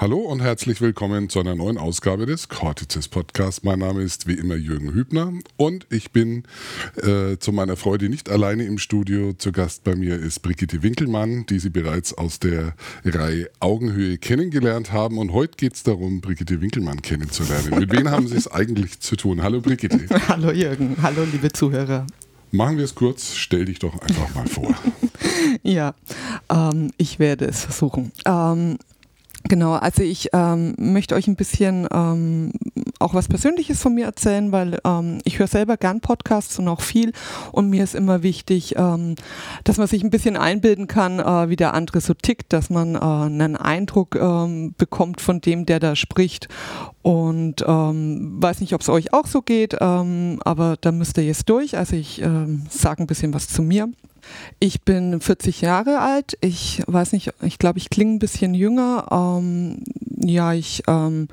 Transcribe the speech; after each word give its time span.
Hallo 0.00 0.16
und 0.16 0.40
herzlich 0.40 0.80
willkommen 0.80 1.28
zu 1.28 1.40
einer 1.40 1.54
neuen 1.54 1.76
Ausgabe 1.76 2.24
des 2.24 2.48
Cortices 2.48 3.06
Podcast. 3.06 3.66
Mein 3.66 3.80
Name 3.80 4.00
ist 4.00 4.26
wie 4.26 4.32
immer 4.32 4.54
Jürgen 4.54 4.94
Hübner 4.94 5.30
und 5.58 5.86
ich 5.90 6.10
bin 6.10 6.44
äh, 7.02 7.36
zu 7.36 7.52
meiner 7.52 7.76
Freude 7.76 8.08
nicht 8.08 8.30
alleine 8.30 8.64
im 8.64 8.78
Studio. 8.78 9.34
Zu 9.34 9.52
Gast 9.52 9.84
bei 9.84 9.94
mir 9.94 10.16
ist 10.16 10.40
Brigitte 10.40 10.82
Winkelmann, 10.82 11.44
die 11.44 11.58
Sie 11.58 11.68
bereits 11.68 12.14
aus 12.14 12.40
der 12.40 12.74
Reihe 13.04 13.50
Augenhöhe 13.60 14.16
kennengelernt 14.16 14.90
haben. 14.90 15.18
Und 15.18 15.34
heute 15.34 15.58
geht 15.58 15.74
es 15.74 15.82
darum, 15.82 16.22
Brigitte 16.22 16.62
Winkelmann 16.62 17.02
kennenzulernen. 17.02 17.78
Mit 17.78 17.92
wem 17.92 18.08
haben 18.08 18.26
Sie 18.26 18.38
es 18.38 18.50
eigentlich 18.50 19.00
zu 19.00 19.16
tun? 19.16 19.42
Hallo 19.42 19.60
Brigitte. 19.60 20.06
Hallo 20.28 20.50
Jürgen, 20.50 20.96
hallo 21.02 21.24
liebe 21.30 21.52
Zuhörer. 21.52 22.06
Machen 22.52 22.78
wir 22.78 22.84
es 22.84 22.94
kurz, 22.94 23.34
stell 23.34 23.66
dich 23.66 23.80
doch 23.80 24.00
einfach 24.00 24.34
mal 24.34 24.46
vor. 24.46 24.74
ja, 25.62 25.94
ähm, 26.48 26.90
ich 26.96 27.18
werde 27.18 27.44
es 27.44 27.64
versuchen. 27.64 28.12
Ähm, 28.24 28.78
Genau, 29.48 29.72
also 29.72 30.02
ich 30.02 30.28
ähm, 30.32 30.74
möchte 30.78 31.14
euch 31.14 31.26
ein 31.26 31.34
bisschen 31.34 31.88
ähm, 31.92 32.52
auch 32.98 33.14
was 33.14 33.26
Persönliches 33.26 33.80
von 33.80 33.94
mir 33.94 34.04
erzählen, 34.04 34.52
weil 34.52 34.78
ähm, 34.84 35.18
ich 35.24 35.38
höre 35.38 35.46
selber 35.46 35.76
gern 35.78 36.00
Podcasts 36.00 36.58
und 36.58 36.68
auch 36.68 36.82
viel 36.82 37.12
und 37.50 37.70
mir 37.70 37.82
ist 37.82 37.94
immer 37.94 38.22
wichtig, 38.22 38.74
ähm, 38.76 39.14
dass 39.64 39.78
man 39.78 39.86
sich 39.86 40.04
ein 40.04 40.10
bisschen 40.10 40.36
einbilden 40.36 40.86
kann, 40.86 41.18
äh, 41.18 41.48
wie 41.48 41.56
der 41.56 41.72
andere 41.72 42.00
so 42.00 42.12
tickt, 42.12 42.52
dass 42.52 42.68
man 42.68 42.94
äh, 42.94 42.98
einen 42.98 43.56
Eindruck 43.56 44.14
ähm, 44.14 44.74
bekommt 44.76 45.22
von 45.22 45.40
dem, 45.40 45.64
der 45.64 45.80
da 45.80 45.96
spricht 45.96 46.48
und 47.02 47.64
ähm, 47.66 48.42
weiß 48.42 48.60
nicht, 48.60 48.74
ob 48.74 48.82
es 48.82 48.90
euch 48.90 49.14
auch 49.14 49.26
so 49.26 49.40
geht, 49.40 49.80
aber 49.80 50.76
da 50.80 50.92
müsst 50.92 51.16
ihr 51.16 51.24
jetzt 51.24 51.48
durch. 51.48 51.78
Also 51.78 51.96
ich 51.96 52.20
ähm, 52.20 52.66
sage 52.68 53.02
ein 53.02 53.06
bisschen 53.06 53.32
was 53.32 53.48
zu 53.48 53.62
mir. 53.62 53.88
Ich 54.58 54.82
bin 54.82 55.20
40 55.20 55.60
Jahre 55.60 56.00
alt. 56.00 56.36
Ich 56.40 56.82
weiß 56.86 57.12
nicht, 57.12 57.32
ich 57.42 57.58
glaube, 57.58 57.78
ich 57.78 57.90
klinge 57.90 58.14
ein 58.14 58.18
bisschen 58.18 58.54
jünger. 58.54 59.06
Ähm, 59.10 59.82
ja, 60.22 60.52
ich 60.52 60.82
ähm, 60.86 61.28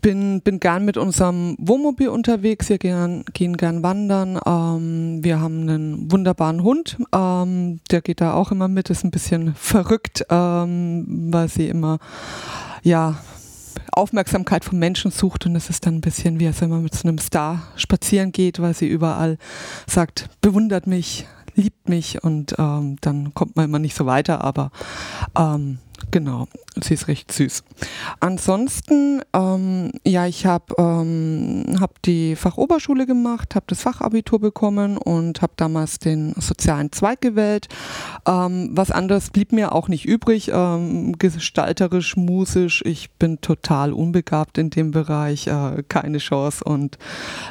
bin, 0.00 0.40
bin 0.42 0.60
gern 0.60 0.84
mit 0.84 0.96
unserem 0.96 1.56
Wohnmobil 1.58 2.08
unterwegs. 2.08 2.68
Wir 2.68 2.78
gehen, 2.78 3.24
gehen 3.32 3.56
gern 3.56 3.82
wandern. 3.82 4.38
Ähm, 4.46 5.22
wir 5.22 5.40
haben 5.40 5.62
einen 5.62 6.10
wunderbaren 6.10 6.62
Hund. 6.62 6.96
Ähm, 7.14 7.80
der 7.90 8.00
geht 8.00 8.20
da 8.20 8.34
auch 8.34 8.50
immer 8.50 8.68
mit. 8.68 8.90
Ist 8.90 9.04
ein 9.04 9.10
bisschen 9.10 9.54
verrückt, 9.54 10.24
ähm, 10.30 11.32
weil 11.32 11.48
sie 11.48 11.68
immer, 11.68 11.98
ja, 12.82 13.18
Aufmerksamkeit 13.92 14.64
von 14.64 14.78
Menschen 14.78 15.10
sucht 15.10 15.46
und 15.46 15.56
es 15.56 15.70
ist 15.70 15.84
dann 15.84 15.96
ein 15.96 16.00
bisschen 16.00 16.38
wie 16.38 16.46
als 16.46 16.60
wenn 16.60 16.70
man 16.70 16.82
mit 16.82 16.94
so 16.94 17.08
einem 17.08 17.18
Star 17.18 17.62
spazieren 17.74 18.32
geht, 18.32 18.60
weil 18.60 18.74
sie 18.74 18.86
überall 18.86 19.38
sagt, 19.86 20.28
bewundert 20.40 20.86
mich, 20.86 21.26
liebt 21.58 21.88
mich 21.88 22.22
und 22.22 22.54
ähm, 22.58 22.96
dann 23.00 23.34
kommt 23.34 23.56
man 23.56 23.66
immer 23.66 23.78
nicht 23.78 23.94
so 23.94 24.06
weiter, 24.06 24.42
aber 24.42 24.70
ähm, 25.36 25.78
Genau, 26.10 26.48
sie 26.76 26.94
ist 26.94 27.08
recht 27.08 27.30
süß. 27.32 27.62
Ansonsten, 28.20 29.22
ähm, 29.34 29.92
ja, 30.06 30.26
ich 30.26 30.46
habe 30.46 30.74
ähm, 30.78 31.76
hab 31.80 32.00
die 32.02 32.34
Fachoberschule 32.34 33.06
gemacht, 33.06 33.54
habe 33.54 33.66
das 33.68 33.82
Fachabitur 33.82 34.40
bekommen 34.40 34.96
und 34.96 35.42
habe 35.42 35.52
damals 35.56 35.98
den 35.98 36.34
sozialen 36.38 36.92
Zweig 36.92 37.20
gewählt. 37.20 37.68
Ähm, 38.26 38.70
was 38.72 38.90
anderes 38.90 39.30
blieb 39.30 39.52
mir 39.52 39.72
auch 39.72 39.88
nicht 39.88 40.06
übrig, 40.06 40.50
ähm, 40.52 41.12
gestalterisch, 41.18 42.16
musisch. 42.16 42.82
Ich 42.86 43.10
bin 43.12 43.40
total 43.40 43.92
unbegabt 43.92 44.56
in 44.56 44.70
dem 44.70 44.90
Bereich, 44.90 45.46
äh, 45.46 45.82
keine 45.88 46.18
Chance 46.18 46.64
und 46.64 46.96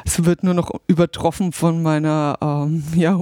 es 0.05 0.25
wird 0.25 0.43
nur 0.43 0.53
noch 0.53 0.71
übertroffen 0.87 1.51
von 1.51 1.83
meiner 1.83 2.37
ähm, 2.41 2.83
ja, 2.95 3.21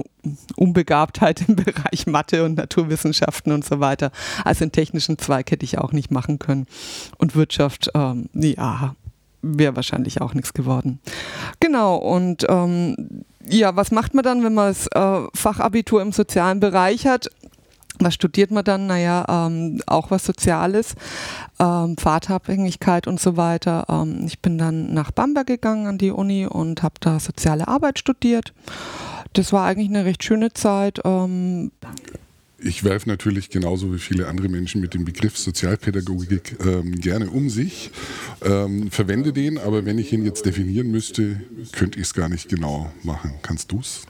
Unbegabtheit 0.56 1.48
im 1.48 1.56
Bereich 1.64 2.06
Mathe 2.06 2.44
und 2.44 2.56
Naturwissenschaften 2.56 3.52
und 3.52 3.64
so 3.64 3.80
weiter. 3.80 4.10
Also 4.44 4.64
einen 4.64 4.72
technischen 4.72 5.15
Zweig 5.16 5.50
hätte 5.50 5.64
ich 5.64 5.78
auch 5.78 5.92
nicht 5.92 6.10
machen 6.10 6.38
können. 6.38 6.66
Und 7.18 7.36
Wirtschaft, 7.36 7.90
ähm, 7.94 8.28
ja, 8.32 8.94
wäre 9.42 9.76
wahrscheinlich 9.76 10.20
auch 10.20 10.34
nichts 10.34 10.54
geworden. 10.54 11.00
Genau, 11.60 11.96
und 11.96 12.46
ähm, 12.48 13.24
ja, 13.48 13.76
was 13.76 13.90
macht 13.90 14.14
man 14.14 14.24
dann, 14.24 14.42
wenn 14.42 14.54
man 14.54 14.68
das 14.68 14.86
äh, 14.88 15.26
Fachabitur 15.34 16.02
im 16.02 16.12
sozialen 16.12 16.60
Bereich 16.60 17.06
hat? 17.06 17.30
Was 17.98 18.14
studiert 18.14 18.50
man 18.50 18.64
dann? 18.64 18.86
Naja, 18.86 19.24
ähm, 19.28 19.80
auch 19.86 20.10
was 20.10 20.26
Soziales, 20.26 20.96
ähm, 21.58 21.96
Vaterabhängigkeit 21.96 23.06
und 23.06 23.20
so 23.20 23.38
weiter. 23.38 23.86
Ähm, 23.88 24.24
ich 24.26 24.40
bin 24.40 24.58
dann 24.58 24.92
nach 24.92 25.12
Bamberg 25.12 25.46
gegangen 25.46 25.86
an 25.86 25.96
die 25.96 26.10
Uni 26.10 26.46
und 26.46 26.82
habe 26.82 26.96
da 27.00 27.18
soziale 27.20 27.68
Arbeit 27.68 27.98
studiert 27.98 28.52
das 29.36 29.52
war 29.52 29.66
eigentlich 29.66 29.88
eine 29.88 30.04
recht 30.04 30.24
schöne 30.24 30.52
Zeit. 30.52 31.00
Ähm 31.04 31.72
ich 32.58 32.84
werfe 32.84 33.08
natürlich 33.08 33.50
genauso 33.50 33.92
wie 33.92 33.98
viele 33.98 34.28
andere 34.28 34.48
Menschen 34.48 34.80
mit 34.80 34.94
dem 34.94 35.04
Begriff 35.04 35.36
Sozialpädagogik 35.36 36.56
ähm, 36.64 36.92
gerne 36.92 37.30
um 37.30 37.50
sich, 37.50 37.90
ähm, 38.44 38.90
verwende 38.90 39.32
den, 39.32 39.58
aber 39.58 39.84
wenn 39.84 39.98
ich 39.98 40.12
ihn 40.12 40.24
jetzt 40.24 40.46
definieren 40.46 40.90
müsste, 40.90 41.40
könnte 41.72 41.98
ich 41.98 42.06
es 42.06 42.14
gar 42.14 42.28
nicht 42.28 42.48
genau 42.48 42.90
machen. 43.02 43.34
Kannst 43.42 43.72
du 43.72 43.80
es? 43.80 44.02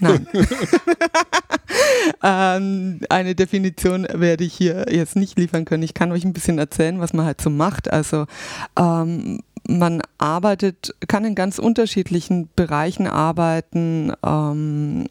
Nein. 0.00 0.26
ähm, 2.22 3.00
eine 3.08 3.34
Definition 3.34 4.06
werde 4.12 4.44
ich 4.44 4.52
hier 4.52 4.86
jetzt 4.90 5.16
nicht 5.16 5.38
liefern 5.38 5.64
können. 5.64 5.82
Ich 5.82 5.94
kann 5.94 6.12
euch 6.12 6.24
ein 6.24 6.32
bisschen 6.32 6.58
erzählen, 6.58 7.00
was 7.00 7.12
man 7.12 7.24
halt 7.24 7.40
so 7.40 7.50
macht. 7.50 7.90
Also 7.90 8.26
ähm, 8.76 9.40
man 9.68 10.02
arbeitet, 10.18 10.94
kann 11.06 11.24
in 11.24 11.34
ganz 11.34 11.58
unterschiedlichen 11.58 12.48
Bereichen 12.56 13.06
arbeiten, 13.06 14.12
ähm, 14.24 15.06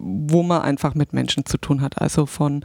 wo 0.00 0.42
man 0.42 0.62
einfach 0.62 0.94
mit 0.94 1.12
Menschen 1.12 1.46
zu 1.46 1.58
tun 1.58 1.80
hat. 1.80 2.00
Also 2.00 2.26
von 2.26 2.64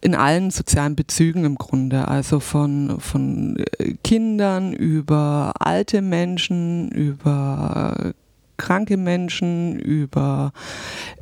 in 0.00 0.14
allen 0.14 0.50
sozialen 0.50 0.96
Bezügen 0.96 1.44
im 1.44 1.56
Grunde. 1.56 2.08
Also 2.08 2.40
von, 2.40 2.98
von 3.00 3.56
äh, 3.78 3.94
Kindern 4.02 4.72
über 4.72 5.52
alte 5.58 6.02
Menschen, 6.02 6.90
über 6.90 8.12
kranke 8.56 8.96
Menschen, 8.96 9.78
über 9.78 10.52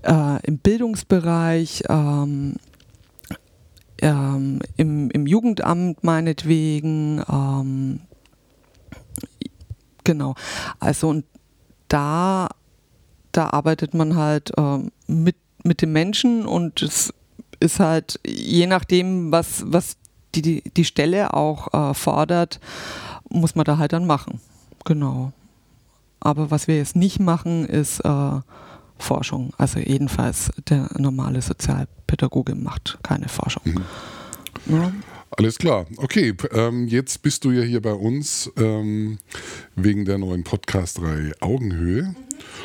äh, 0.02 0.46
im 0.46 0.58
Bildungsbereich, 0.58 1.84
ähm, 1.88 2.54
ähm, 4.02 4.60
im, 4.76 5.10
im 5.10 5.26
Jugendamt 5.26 6.02
meinetwegen, 6.04 7.22
ähm, 7.30 8.00
Genau. 10.04 10.34
Also 10.78 11.08
und 11.08 11.24
da, 11.88 12.48
da 13.32 13.50
arbeitet 13.50 13.94
man 13.94 14.16
halt 14.16 14.52
äh, 14.56 14.78
mit, 15.06 15.36
mit 15.62 15.82
dem 15.82 15.92
Menschen 15.92 16.46
und 16.46 16.82
es 16.82 17.12
ist 17.60 17.80
halt, 17.80 18.18
je 18.26 18.66
nachdem, 18.66 19.30
was, 19.32 19.64
was 19.66 19.96
die, 20.34 20.42
die, 20.42 20.62
die 20.76 20.84
Stelle 20.84 21.34
auch 21.34 21.72
äh, 21.74 21.94
fordert, 21.94 22.60
muss 23.28 23.54
man 23.54 23.64
da 23.64 23.78
halt 23.78 23.92
dann 23.92 24.06
machen. 24.06 24.40
Genau. 24.84 25.32
Aber 26.20 26.50
was 26.50 26.68
wir 26.68 26.76
jetzt 26.76 26.96
nicht 26.96 27.20
machen, 27.20 27.64
ist 27.64 28.00
äh, 28.00 28.40
Forschung. 28.98 29.52
Also 29.58 29.78
jedenfalls 29.78 30.50
der 30.68 30.88
normale 30.98 31.42
Sozialpädagoge 31.42 32.54
macht 32.54 32.98
keine 33.02 33.28
Forschung. 33.28 33.62
Mhm. 33.64 33.84
Ja. 34.66 34.92
Alles 35.36 35.58
klar. 35.58 35.86
Okay, 35.96 36.34
ähm, 36.52 36.88
jetzt 36.88 37.22
bist 37.22 37.44
du 37.44 37.52
ja 37.52 37.62
hier 37.62 37.80
bei 37.80 37.92
uns 37.92 38.50
ähm, 38.56 39.18
wegen 39.76 40.04
der 40.04 40.18
neuen 40.18 40.44
Podcast-Reihe 40.44 41.32
Augenhöhe. 41.40 42.14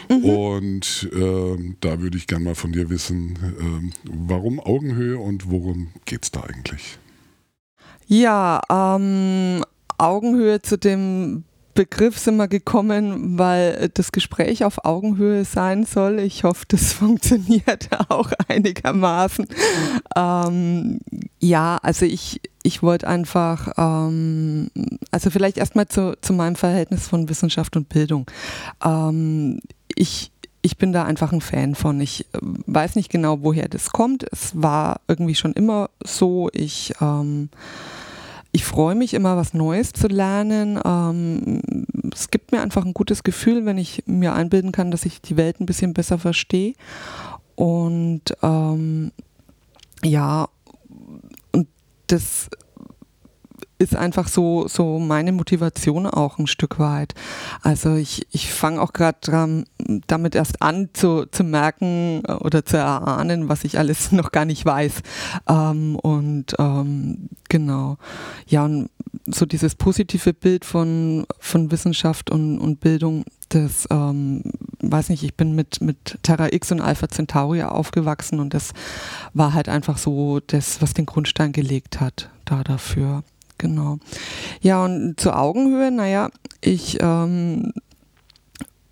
Mhm. 0.10 0.26
Und 0.26 1.10
ähm, 1.14 1.78
da 1.82 2.02
würde 2.02 2.18
ich 2.18 2.28
gerne 2.28 2.46
mal 2.46 2.56
von 2.56 2.72
dir 2.72 2.90
wissen, 2.90 3.38
ähm, 3.60 3.94
warum 4.04 4.60
Augenhöhe 4.60 5.18
und 5.18 5.52
worum 5.52 5.90
geht 6.06 6.24
es 6.24 6.32
da 6.32 6.42
eigentlich? 6.42 6.98
Ja, 8.08 8.62
ähm, 8.70 9.64
Augenhöhe 9.98 10.62
zu 10.62 10.78
dem 10.78 11.44
Begriff 11.74 12.18
sind 12.18 12.38
wir 12.38 12.48
gekommen, 12.48 13.38
weil 13.38 13.90
das 13.94 14.14
Gespräch 14.14 14.64
auf 14.64 14.86
Augenhöhe 14.86 15.44
sein 15.44 15.86
soll. 15.86 16.20
Ich 16.20 16.44
hoffe, 16.44 16.66
das 16.68 16.94
funktioniert 16.94 17.90
auch 18.10 18.32
einigermaßen. 18.48 19.48
Ähm, 20.16 21.00
ja, 21.40 21.78
also 21.82 22.06
ich, 22.06 22.42
ich 22.66 22.82
wollte 22.82 23.08
einfach, 23.08 23.74
ähm, 23.78 24.72
also 25.12 25.30
vielleicht 25.30 25.60
erstmal 25.60 25.88
zu, 25.88 26.18
zu 26.20 26.34
meinem 26.34 26.56
Verhältnis 26.56 27.08
von 27.08 27.30
Wissenschaft 27.30 27.78
und 27.78 27.90
Bildung. 27.90 28.26
Ähm, 28.84 29.60
ich, 29.94 30.32
ich 30.64 30.78
bin 30.78 30.92
da 30.92 31.04
einfach 31.04 31.32
ein 31.32 31.42
Fan 31.42 31.76
von. 31.76 32.02
Ich 32.02 32.26
äh, 32.34 32.40
weiß 32.42 32.96
nicht 32.96 33.12
genau, 33.12 33.44
woher 33.44 33.70
das 33.70 33.92
kommt. 33.92 34.26
Es 34.32 34.60
war 34.60 35.00
irgendwie 35.08 35.36
schon 35.36 35.54
immer 35.54 35.92
so. 36.04 36.50
Ich 36.54 36.94
ähm, 37.02 37.50
ich 38.52 38.66
freue 38.66 38.96
mich 38.96 39.14
immer, 39.14 39.38
was 39.38 39.54
Neues 39.54 39.94
zu 39.94 40.08
lernen. 40.08 40.80
Ähm, 40.84 41.62
es 42.12 42.32
gibt 42.32 42.52
mir 42.52 42.62
einfach 42.62 42.84
ein 42.84 42.94
gutes 42.96 43.24
Gefühl, 43.24 43.66
wenn 43.66 43.78
ich 43.78 44.04
mir 44.08 44.34
einbilden 44.34 44.72
kann, 44.72 44.90
dass 44.90 45.06
ich 45.06 45.22
die 45.22 45.38
Welt 45.38 45.60
ein 45.60 45.68
bisschen 45.68 45.94
besser 45.94 46.18
verstehe. 46.18 46.74
Und 47.56 48.22
ähm, 48.42 49.12
ja, 50.04 50.48
das 52.08 52.50
ist 53.78 53.96
einfach 53.96 54.28
so, 54.28 54.68
so 54.68 55.00
meine 55.00 55.32
Motivation 55.32 56.06
auch 56.06 56.40
ein 56.40 56.48
Stück 56.48 56.80
weit. 56.80 57.14
Also 57.62 57.96
ich, 57.96 58.26
ich 58.32 58.54
fange 58.54 58.82
auch 58.82 58.94
gerade 58.94 59.66
damit 60.08 60.36
erst 60.36 60.62
an 60.62 60.90
zu, 60.94 61.26
zu 61.26 61.44
merken 61.44 62.24
äh, 62.26 62.34
oder 62.34 62.64
zu 62.64 62.78
erahnen, 62.78 63.50
was 63.50 63.64
ich 63.64 63.78
alles 63.78 64.12
noch 64.14 64.32
gar 64.32 64.46
nicht 64.46 64.66
weiß. 64.66 65.02
Ähm, 65.50 65.98
und 65.98 66.56
ähm, 66.58 67.30
genau. 67.50 67.98
Ja, 68.48 68.66
und 68.66 68.90
so 69.26 69.46
dieses 69.46 69.76
positive 69.76 70.34
Bild 70.34 70.66
von, 70.66 71.26
von 71.40 71.72
Wissenschaft 71.72 72.30
und, 72.30 72.60
und 72.60 72.80
Bildung, 72.80 73.26
das, 73.50 73.88
ähm, 73.92 74.44
weiß 74.80 75.10
nicht, 75.10 75.24
ich 75.24 75.36
bin 75.36 75.56
mit, 75.56 75.82
mit 75.82 76.18
Terra 76.24 76.52
X 76.52 76.72
und 76.72 76.82
Alpha 76.82 77.08
Centauri 77.08 77.64
aufgewachsen 77.64 78.40
und 78.40 78.54
das 78.54 78.72
war 79.34 79.54
halt 79.54 79.70
einfach 79.70 79.98
so 79.98 80.40
das, 80.40 80.82
was 80.82 80.94
den 80.94 81.06
Grundstein 81.06 81.52
gelegt 81.52 82.00
hat 82.00 82.30
da 82.46 82.64
dafür. 82.64 83.24
Genau. 83.58 84.00
Ja, 84.62 84.84
und 84.84 85.20
zur 85.20 85.40
Augenhöhe, 85.40 85.92
naja, 85.92 86.30
ich 86.62 86.98
ähm, 87.02 87.72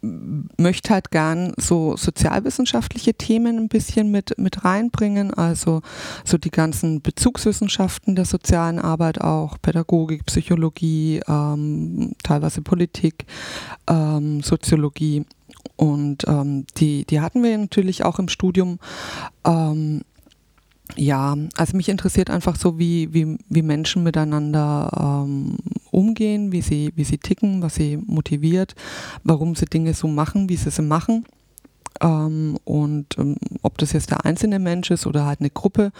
möchte 0.04 0.94
halt 0.94 1.12
gern 1.12 1.54
so 1.58 1.96
sozialwissenschaftliche 1.96 3.14
Themen 3.14 3.58
ein 3.58 3.70
bisschen 3.70 4.12
mit, 4.12 4.38
mit 4.38 4.66
reinbringen, 4.66 5.34
also 5.34 5.82
so 6.26 6.38
die 6.38 6.52
ganzen 6.52 7.02
Bezugswissenschaften 7.02 8.16
der 8.16 8.26
sozialen 8.26 8.80
Arbeit 8.80 9.22
auch, 9.22 9.58
Pädagogik, 9.62 10.26
Psychologie, 10.26 11.22
ähm, 11.28 12.14
teilweise 12.24 12.62
Politik, 12.62 13.26
ähm, 13.88 14.42
Soziologie. 14.42 15.26
Und 15.78 16.28
ähm, 16.28 16.66
die, 16.78 17.06
die 17.06 17.22
hatten 17.22 17.42
wir 17.42 17.58
natürlich 17.58 18.04
auch 18.04 18.20
im 18.20 18.28
Studium. 18.28 18.80
Ähm, 19.46 20.02
ja, 20.96 21.36
also 21.56 21.78
mich 21.78 21.90
interessiert 21.90 22.30
einfach 22.30 22.56
so, 22.56 22.78
wie, 22.78 23.14
wie, 23.14 23.38
wie 23.50 23.62
Menschen 23.62 24.04
miteinander 24.04 25.24
ähm, 25.26 25.58
umgehen, 25.92 26.52
wie 26.52 26.62
sie, 26.62 26.92
wie 26.96 27.04
sie 27.04 27.18
ticken, 27.18 27.62
was 27.62 27.76
sie 27.76 27.98
motiviert, 27.98 28.76
warum 29.24 29.56
sie 29.56 29.66
Dinge 29.66 29.94
so 29.94 30.08
machen, 30.08 30.50
wie 30.50 30.58
sie 30.58 30.70
sie 30.70 30.82
machen. 30.82 31.26
Ähm, 32.02 32.58
und 32.66 33.18
ähm, 33.18 33.38
ob 33.62 33.78
das 33.78 33.94
jetzt 33.94 34.12
der 34.12 34.26
einzelne 34.26 34.60
Mensch 34.60 34.92
ist 34.92 35.08
oder 35.08 35.26
halt 35.26 35.40
eine 35.40 35.50
Gruppe 35.50 35.92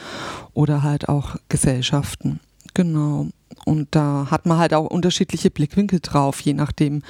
oder 0.54 0.84
halt 0.84 1.10
auch 1.10 1.38
Gesellschaften. 1.50 2.40
Genau. 2.74 3.28
Und 3.66 3.90
da 3.92 4.28
hat 4.30 4.46
man 4.46 4.58
halt 4.58 4.74
auch 4.74 4.88
unterschiedliche 4.88 5.50
Blickwinkel 5.50 6.00
drauf, 6.02 6.42
je 6.42 6.54
nachdem, 6.54 7.04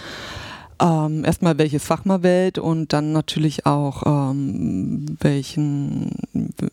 ähm, 0.84 1.24
erstmal 1.24 1.58
welches 1.58 1.86
Fach 1.86 2.04
man 2.04 2.24
wählt 2.24 2.60
und 2.60 2.92
dann 2.92 3.14
natürlich 3.14 3.66
auch 3.66 4.04
ähm, 4.06 5.06
welchen, 5.22 6.12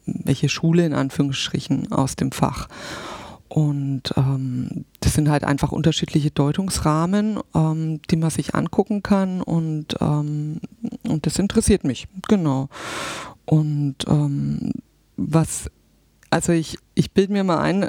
welche 0.05 0.49
Schule 0.49 0.85
in 0.85 0.95
Anführungsstrichen 0.95 1.93
aus 1.93 2.17
dem 2.17 2.33
Fach. 2.33 2.69
Und 3.49 4.15
ähm, 4.17 4.85
das 5.01 5.15
sind 5.15 5.29
halt 5.29 5.45
einfach 5.45 5.73
unterschiedliche 5.73 6.31
Deutungsrahmen, 6.31 7.39
ähm, 7.55 8.01
die 8.11 8.17
man 8.17 8.31
sich 8.31 8.55
angucken 8.55 9.03
kann 9.03 9.43
und, 9.43 9.97
ähm, 10.01 10.61
und 11.09 11.27
das 11.27 11.39
interessiert 11.39 11.85
mich, 11.85 12.09
genau. 12.29 12.69
Und 13.47 13.97
ähm, 14.09 14.73
was, 15.17 15.71
also 16.31 16.53
ich, 16.53 16.79
ich 16.95 17.13
bilde 17.13 17.33
mir 17.33 17.45
mal 17.45 17.59
ein, 17.59 17.89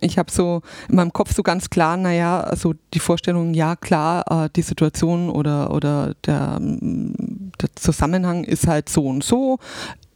ich 0.00 0.16
habe 0.16 0.30
so 0.30 0.62
in 0.88 0.96
meinem 0.96 1.12
Kopf 1.12 1.34
so 1.34 1.42
ganz 1.42 1.70
klar, 1.70 1.96
naja, 1.96 2.40
also 2.40 2.74
die 2.94 3.00
Vorstellung, 3.00 3.52
ja 3.52 3.74
klar, 3.74 4.44
äh, 4.44 4.48
die 4.54 4.62
Situation 4.62 5.28
oder, 5.28 5.72
oder 5.72 6.14
der, 6.24 6.60
mm, 6.60 7.52
der 7.60 7.68
Zusammenhang 7.74 8.44
ist 8.44 8.68
halt 8.68 8.88
so 8.88 9.06
und 9.06 9.24
so. 9.24 9.58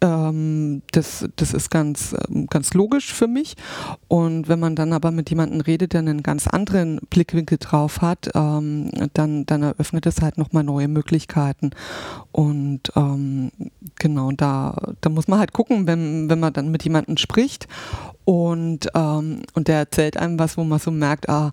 Ähm, 0.02 0.82
das, 0.93 1.29
das 1.37 1.52
ist 1.52 1.70
ganz, 1.70 2.14
ähm, 2.29 2.47
ganz 2.47 2.75
logisch 2.75 3.12
für 3.12 3.26
mich. 3.26 3.56
Und 4.08 4.49
wenn 4.49 4.58
man 4.58 4.75
dann 4.75 4.93
aber 4.93 5.11
mit 5.11 5.31
jemandem 5.31 5.61
redet, 5.61 5.93
der 5.93 6.00
einen 6.00 6.23
ganz 6.23 6.47
anderen 6.47 7.00
Blickwinkel 7.11 7.58
drauf 7.58 8.00
hat, 8.00 8.31
ähm, 8.35 8.91
dann, 9.12 9.44
dann 9.47 9.62
eröffnet 9.62 10.06
es 10.06 10.23
halt 10.23 10.38
nochmal 10.38 10.64
neue 10.64 10.88
Möglichkeiten. 10.88 11.70
Und 12.32 12.81
ähm, 12.97 13.50
genau, 13.99 14.31
da, 14.32 14.94
da 15.00 15.11
muss 15.11 15.29
man 15.29 15.38
halt 15.38 15.52
gucken, 15.52 15.87
wenn, 15.87 16.31
wenn 16.31 16.41
man 16.41 16.53
dann 16.53 16.70
mit 16.70 16.85
jemandem 16.85 17.17
spricht 17.17 17.69
und, 18.25 18.88
ähm, 18.94 19.43
und 19.55 19.69
der 19.69 19.76
erzählt 19.79 20.17
einem 20.17 20.38
was, 20.38 20.56
wo 20.56 20.64
man 20.64 20.79
so 20.79 20.91
merkt, 20.91 21.29
ah, 21.29 21.53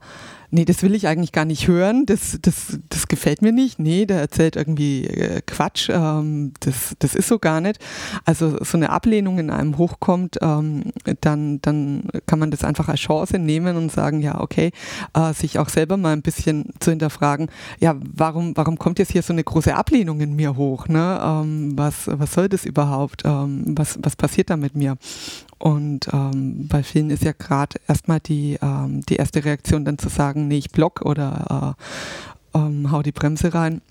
nee, 0.51 0.65
das 0.65 0.83
will 0.83 0.95
ich 0.95 1.07
eigentlich 1.07 1.31
gar 1.31 1.45
nicht 1.45 1.67
hören, 1.67 2.05
das, 2.05 2.37
das, 2.41 2.79
das 2.89 3.07
gefällt 3.07 3.41
mir 3.41 3.51
nicht, 3.51 3.79
nee, 3.79 4.05
der 4.05 4.19
erzählt 4.19 4.55
irgendwie 4.55 5.05
äh, 5.05 5.41
Quatsch, 5.45 5.89
ähm, 5.89 6.53
das, 6.59 6.95
das 6.99 7.15
ist 7.15 7.27
so 7.27 7.39
gar 7.39 7.61
nicht. 7.61 7.79
Also 8.25 8.63
so 8.63 8.77
eine 8.77 8.89
Ablehnung 8.89 9.39
in 9.39 9.49
einem 9.49 9.77
hochkommt, 9.77 10.37
ähm, 10.41 10.91
dann, 11.21 11.61
dann 11.61 12.09
kann 12.25 12.39
man 12.39 12.51
das 12.51 12.63
einfach 12.63 12.87
als 12.87 12.99
Chance 12.99 13.39
nehmen 13.39 13.75
und 13.77 13.91
sagen, 13.91 14.21
ja, 14.21 14.39
okay, 14.39 14.71
äh, 15.13 15.33
sich 15.33 15.59
auch 15.59 15.69
selber 15.69 15.97
mal 15.97 16.13
ein 16.13 16.21
bisschen 16.21 16.71
zu 16.79 16.91
hinterfragen, 16.91 17.49
ja, 17.79 17.95
warum, 17.99 18.55
warum 18.55 18.77
kommt 18.77 18.99
jetzt 18.99 19.11
hier 19.11 19.21
so 19.21 19.33
eine 19.33 19.43
große 19.43 19.75
Ablehnung 19.75 20.21
in 20.21 20.35
mir 20.35 20.55
hoch, 20.55 20.87
ne? 20.87 21.19
Ähm, 21.21 21.73
was, 21.75 22.07
was 22.07 22.33
soll 22.33 22.49
das 22.49 22.65
überhaupt, 22.65 23.23
ähm, 23.25 23.63
was, 23.77 23.99
was 24.01 24.15
passiert 24.15 24.49
da 24.49 24.57
mit 24.57 24.75
mir? 24.75 24.97
Und 25.59 26.07
ähm, 26.13 26.67
bei 26.67 26.83
vielen 26.83 27.09
ist 27.09 27.23
ja 27.23 27.31
gerade 27.31 27.79
erstmal 27.87 28.19
die, 28.19 28.57
ähm, 28.61 29.01
die 29.07 29.15
erste 29.15 29.43
Reaktion 29.43 29.85
dann 29.85 29.97
zu 29.97 30.09
sagen, 30.09 30.47
nee, 30.47 30.57
ich 30.57 30.71
block 30.71 31.01
oder 31.01 31.75
äh, 32.53 32.57
ähm, 32.57 32.91
hau 32.91 33.01
die 33.01 33.11
Bremse 33.11 33.53
rein. 33.53 33.81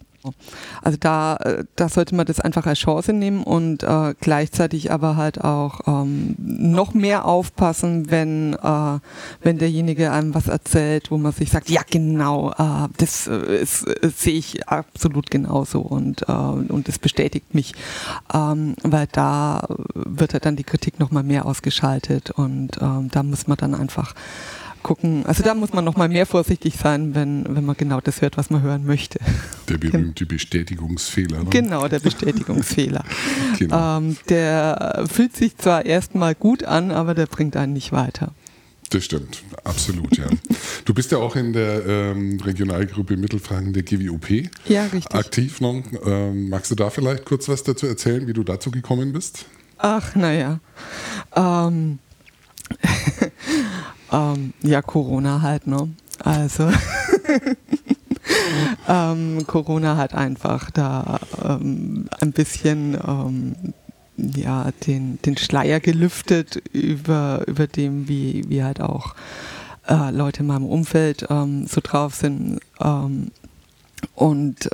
Also 0.83 0.99
da, 1.01 1.37
äh, 1.37 1.65
da 1.77 1.89
sollte 1.89 2.15
man 2.15 2.27
das 2.27 2.41
einfach 2.41 2.67
als 2.67 2.79
Chance 2.79 3.13
nehmen 3.13 3.43
und 3.43 3.83
äh, 3.83 4.15
gleichzeitig 4.21 4.93
aber 4.93 5.17
halt 5.17 5.43
auch 5.43 5.81
ähm, 5.87 6.35
noch 6.39 6.95
mehr 6.95 7.25
aufpassen, 7.25 8.11
wenn, 8.11 8.55
äh, 8.55 8.99
wenn 9.43 9.59
derjenige 9.59 10.13
einem 10.13 10.35
was 10.35 10.49
erzählt, 10.49 11.11
wo 11.11 11.19
man 11.19 11.33
sich 11.33 11.51
sagt, 11.51 11.71
ja 11.71 11.83
genau, 11.89 12.53
äh, 12.53 12.89
das, 12.97 13.27
äh, 13.27 13.61
das 13.61 13.85
sehe 14.23 14.39
ich 14.39 14.69
absolut 14.69 15.31
genauso 15.31 15.81
und, 15.81 16.23
äh, 16.29 16.33
und 16.33 16.89
das 16.89 16.99
bestätigt 16.99 17.55
mich, 17.55 17.75
ähm, 18.35 18.75
weil 18.83 19.09
da 19.13 19.67
wird 19.95 20.33
halt 20.33 20.47
dann 20.47 20.57
die 20.57 20.65
Kritik 20.65 21.01
nochmal 21.01 21.23
mehr 21.23 21.47
ausgeschaltet 21.47 22.31
und 22.31 22.79
ähm, 22.81 23.09
da 23.11 23.23
muss 23.23 23.47
man 23.47 23.57
dann 23.57 23.75
einfach 23.75 24.15
gucken. 24.87 25.27
Also 25.27 25.43
da 25.43 25.55
muss 25.55 25.73
man 25.73 25.85
noch 25.85 25.97
mal 25.97 26.09
mehr 26.09 26.27
vorsichtig 26.27 26.77
sein, 26.77 27.17
wenn, 27.17 27.45
wenn 27.49 27.65
man 27.65 27.77
genau 27.77 28.01
das 28.01 28.23
hört, 28.23 28.37
was 28.37 28.51
man 28.51 28.63
hören 28.63 28.87
möchte. 28.87 29.19
Der 29.69 29.79
berühmte 29.79 30.27
Bestätigungsfehler. 30.27 31.41
Ne? 31.41 31.51
Genau, 31.51 31.89
der 31.89 31.99
Bestätigungsfehler. 31.99 33.03
genau. 33.59 33.99
ähm, 33.99 34.17
der 34.29 35.05
fühlt 35.13 35.37
sich 35.37 35.57
zwar 35.57 35.85
erstmal 35.85 36.37
gut 36.37 36.63
an, 36.63 36.93
aber 36.93 37.15
der 37.15 37.27
bringt 37.27 37.57
einen 37.57 37.73
nicht 37.73 37.91
weiter. 37.91 38.33
Das 38.91 39.05
stimmt, 39.05 39.43
absolut, 39.65 40.17
ja. 40.17 40.27
Du 40.85 40.95
bist 40.95 41.11
ja 41.11 41.19
auch 41.19 41.35
in 41.35 41.53
der 41.53 41.85
ähm, 41.85 42.39
Regionalgruppe 42.39 43.17
Mittelfranken 43.17 43.73
der 43.73 43.83
GWOP 43.83 44.49
ja, 44.67 44.85
richtig. 44.85 45.17
aktiv. 45.17 45.61
Ne? 45.61 45.83
Ähm, 46.05 46.49
magst 46.49 46.71
du 46.71 46.77
da 46.77 46.91
vielleicht 46.91 47.25
kurz 47.25 47.49
was 47.49 47.65
dazu 47.65 47.89
erzählen, 47.89 48.29
wie 48.29 48.33
du 48.33 48.45
dazu 48.45 48.71
gekommen 48.71 49.13
bist? 49.13 49.47
Ach, 49.79 50.15
naja. 50.15 50.61
Ähm, 51.35 51.99
ähm, 54.13 54.53
ja, 54.63 54.83
Corona 54.83 55.43
halt, 55.43 55.67
ne? 55.67 55.89
Also 56.23 56.71
ähm, 58.89 59.47
Corona 59.47 59.97
hat 59.97 60.15
einfach 60.15 60.71
da 60.71 61.21
ähm, 61.45 62.09
ein 62.21 62.33
bisschen 62.33 62.97
ähm, 63.07 63.75
ja, 64.17 64.71
den, 64.87 65.19
den 65.23 65.37
Schleier 65.37 65.81
gelüftet 65.81 66.57
über, 66.73 67.43
über 67.47 67.67
dem, 67.67 68.09
wie, 68.09 68.45
wie 68.49 68.63
halt 68.63 68.81
auch 68.81 69.15
äh, 69.89 70.11
Leute 70.11 70.41
in 70.41 70.47
meinem 70.47 70.67
Umfeld 70.67 71.27
ähm, 71.29 71.67
so 71.67 71.81
drauf 71.83 72.15
sind. 72.15 72.61
Ähm, 72.81 73.31
und 74.15 74.71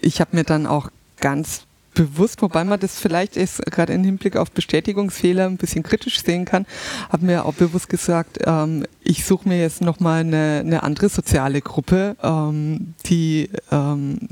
ich 0.00 0.20
habe 0.20 0.36
mir 0.36 0.44
dann 0.44 0.66
auch 0.66 0.88
ganz 1.20 1.66
bewusst, 1.94 2.42
wobei 2.42 2.64
man 2.64 2.80
das 2.80 2.98
vielleicht 2.98 3.36
ist, 3.36 3.64
gerade 3.66 3.92
im 3.92 4.04
Hinblick 4.04 4.36
auf 4.36 4.50
Bestätigungsfehler 4.50 5.46
ein 5.46 5.56
bisschen 5.56 5.82
kritisch 5.82 6.22
sehen 6.22 6.44
kann, 6.44 6.66
habe 7.10 7.26
mir 7.26 7.44
auch 7.44 7.54
bewusst 7.54 7.88
gesagt, 7.88 8.38
ähm, 8.44 8.84
ich 9.02 9.24
suche 9.24 9.48
mir 9.48 9.60
jetzt 9.60 9.80
nochmal 9.80 10.20
eine, 10.20 10.62
eine 10.64 10.82
andere 10.82 11.08
soziale 11.08 11.60
Gruppe, 11.60 12.16
ähm, 12.22 12.94
die 13.06 13.50
ähm, 13.70 14.28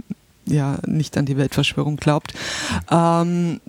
ja 0.46 0.78
nicht 0.86 1.16
an 1.16 1.26
die 1.26 1.36
Weltverschwörung 1.36 1.96
glaubt. 1.96 2.34
Ähm, 2.90 3.60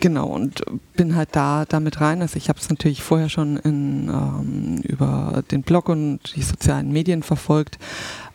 genau, 0.00 0.26
und 0.26 0.62
bin 0.94 1.16
halt 1.16 1.30
da 1.32 1.64
damit 1.64 2.00
rein. 2.00 2.22
Also 2.22 2.36
ich 2.36 2.48
habe 2.48 2.58
es 2.58 2.68
natürlich 2.68 3.02
vorher 3.02 3.28
schon 3.28 3.56
in, 3.58 4.08
ähm, 4.08 4.80
über 4.82 5.42
den 5.50 5.62
Blog 5.62 5.88
und 5.88 6.20
die 6.34 6.42
sozialen 6.42 6.92
Medien 6.92 7.22
verfolgt, 7.22 7.78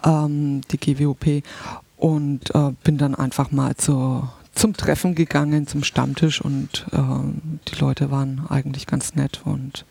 ähm, 0.06 0.62
die 0.72 0.78
GWOP 0.78 1.44
und 2.02 2.56
äh, 2.56 2.72
bin 2.84 2.98
dann 2.98 3.14
einfach 3.14 3.52
mal 3.52 3.76
zur, 3.78 4.34
zum 4.56 4.74
Treffen 4.74 5.14
gegangen, 5.14 5.68
zum 5.68 5.84
Stammtisch 5.84 6.42
und 6.42 6.88
äh, 6.92 6.98
die 7.70 7.80
Leute 7.80 8.10
waren 8.10 8.42
eigentlich 8.50 8.88
ganz 8.88 9.14
nett 9.14 9.42
und 9.46 9.86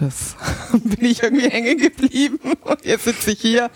das 0.00 0.36
bin 0.72 1.04
ich 1.04 1.22
irgendwie 1.22 1.50
hängen 1.50 1.76
geblieben 1.76 2.38
und 2.62 2.82
jetzt 2.86 3.04
sitze 3.04 3.32
ich 3.32 3.40
hier. 3.42 3.70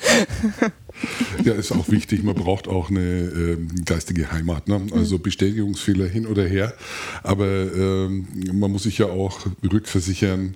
Ja, 1.44 1.52
ist 1.52 1.72
auch 1.72 1.90
wichtig. 1.90 2.22
Man 2.22 2.36
braucht 2.36 2.68
auch 2.68 2.88
eine 2.88 3.00
äh, 3.00 3.58
geistige 3.84 4.32
Heimat. 4.32 4.66
Ne? 4.66 4.86
Also 4.92 5.18
Bestätigungsfehler 5.18 6.06
hin 6.06 6.26
oder 6.26 6.46
her. 6.46 6.72
Aber 7.22 7.46
ähm, 7.46 8.26
man 8.54 8.72
muss 8.72 8.84
sich 8.84 8.96
ja 8.96 9.06
auch 9.06 9.40
rückversichern, 9.62 10.54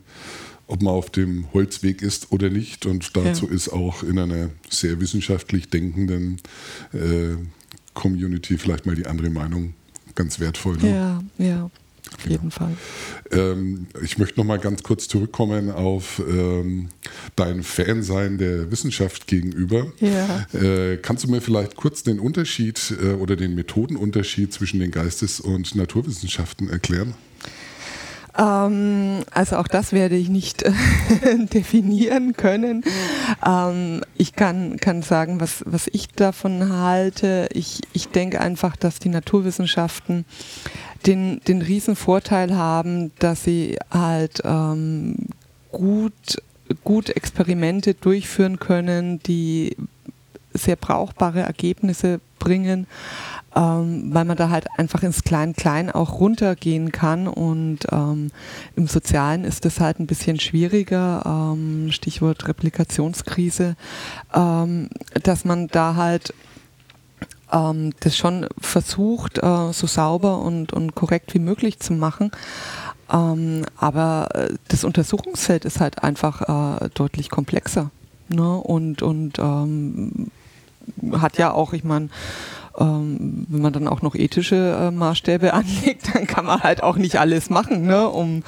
ob 0.70 0.82
man 0.82 0.94
auf 0.94 1.10
dem 1.10 1.52
Holzweg 1.52 2.00
ist 2.00 2.30
oder 2.30 2.48
nicht. 2.48 2.86
Und 2.86 3.16
dazu 3.16 3.46
ja. 3.46 3.54
ist 3.54 3.68
auch 3.70 4.02
in 4.02 4.18
einer 4.18 4.50
sehr 4.68 5.00
wissenschaftlich 5.00 5.68
denkenden 5.68 6.40
äh, 6.92 7.36
Community 7.94 8.56
vielleicht 8.56 8.86
mal 8.86 8.94
die 8.94 9.06
andere 9.06 9.30
Meinung 9.30 9.74
ganz 10.14 10.38
wertvoll. 10.38 10.76
Ne? 10.78 10.90
Ja, 11.38 11.44
ja. 11.44 11.70
Auf 12.14 12.26
jeden 12.26 12.50
genau. 12.50 12.50
Fall. 12.50 12.76
Ähm, 13.30 13.86
ich 14.02 14.18
möchte 14.18 14.40
noch 14.40 14.46
mal 14.46 14.58
ganz 14.58 14.82
kurz 14.82 15.06
zurückkommen 15.06 15.70
auf 15.70 16.20
ähm, 16.28 16.88
dein 17.36 17.62
Fansein 17.62 18.38
der 18.38 18.70
Wissenschaft 18.70 19.26
gegenüber. 19.26 19.92
Ja. 20.00 20.46
Äh, 20.52 20.96
kannst 20.96 21.24
du 21.24 21.28
mir 21.28 21.40
vielleicht 21.40 21.76
kurz 21.76 22.02
den 22.02 22.18
Unterschied 22.18 22.94
äh, 23.02 23.12
oder 23.12 23.36
den 23.36 23.54
Methodenunterschied 23.54 24.52
zwischen 24.52 24.80
den 24.80 24.90
Geistes- 24.90 25.40
und 25.40 25.74
Naturwissenschaften 25.74 26.68
erklären? 26.68 27.14
Ähm, 28.38 29.24
also 29.32 29.56
auch 29.56 29.68
das 29.68 29.92
werde 29.92 30.16
ich 30.16 30.28
nicht 30.28 30.62
äh, 30.62 30.72
definieren 31.52 32.34
können. 32.34 32.84
Ähm, 33.46 34.02
ich 34.16 34.34
kann, 34.34 34.76
kann 34.78 35.02
sagen, 35.02 35.40
was, 35.40 35.62
was 35.66 35.88
ich 35.92 36.08
davon 36.08 36.72
halte. 36.72 37.48
Ich, 37.52 37.80
ich 37.92 38.08
denke 38.08 38.40
einfach, 38.40 38.76
dass 38.76 38.98
die 38.98 39.08
Naturwissenschaften 39.08 40.24
den, 41.06 41.40
den 41.48 41.62
riesen 41.62 41.96
Vorteil 41.96 42.56
haben, 42.56 43.12
dass 43.18 43.44
sie 43.44 43.78
halt 43.90 44.42
ähm, 44.44 45.16
gut, 45.72 46.42
gut 46.84 47.10
Experimente 47.10 47.94
durchführen 47.94 48.58
können, 48.58 49.20
die 49.22 49.76
sehr 50.52 50.76
brauchbare 50.76 51.40
Ergebnisse 51.40 52.20
bringen, 52.38 52.86
ähm, 53.56 54.14
weil 54.14 54.24
man 54.24 54.36
da 54.36 54.48
halt 54.48 54.66
einfach 54.76 55.02
ins 55.02 55.24
Klein-Klein 55.24 55.90
auch 55.90 56.20
runtergehen 56.20 56.92
kann 56.92 57.26
und 57.26 57.80
ähm, 57.90 58.30
im 58.76 58.86
Sozialen 58.86 59.44
ist 59.44 59.64
das 59.64 59.80
halt 59.80 59.98
ein 59.98 60.06
bisschen 60.06 60.38
schwieriger, 60.38 61.22
ähm, 61.26 61.90
Stichwort 61.90 62.46
Replikationskrise, 62.46 63.76
ähm, 64.34 64.88
dass 65.22 65.44
man 65.44 65.66
da 65.66 65.96
halt 65.96 66.32
ähm, 67.52 67.92
das 68.00 68.16
schon 68.16 68.46
versucht, 68.58 69.38
äh, 69.38 69.72
so 69.72 69.86
sauber 69.88 70.38
und, 70.38 70.72
und 70.72 70.94
korrekt 70.94 71.34
wie 71.34 71.40
möglich 71.40 71.80
zu 71.80 71.92
machen. 71.92 72.30
Ähm, 73.12 73.66
aber 73.76 74.28
äh, 74.34 74.54
das 74.68 74.84
Untersuchungsfeld 74.84 75.64
ist 75.64 75.80
halt 75.80 76.04
einfach 76.04 76.82
äh, 76.82 76.88
deutlich 76.94 77.30
komplexer. 77.30 77.90
Ne? 78.28 78.56
Und, 78.56 79.02
und 79.02 79.40
hat 81.12 81.38
ja 81.38 81.52
auch, 81.52 81.72
ich 81.72 81.82
meine, 81.82 82.10
ähm, 82.78 83.46
wenn 83.48 83.62
man 83.62 83.72
dann 83.72 83.88
auch 83.88 84.02
noch 84.02 84.14
ethische 84.14 84.56
äh, 84.56 84.90
Maßstäbe 84.90 85.52
anlegt, 85.54 86.14
dann 86.14 86.26
kann 86.26 86.44
man 86.46 86.62
halt 86.62 86.82
auch 86.82 86.96
nicht 86.96 87.18
alles 87.18 87.50
machen, 87.50 87.82
ne, 87.82 88.08
um 88.08 88.42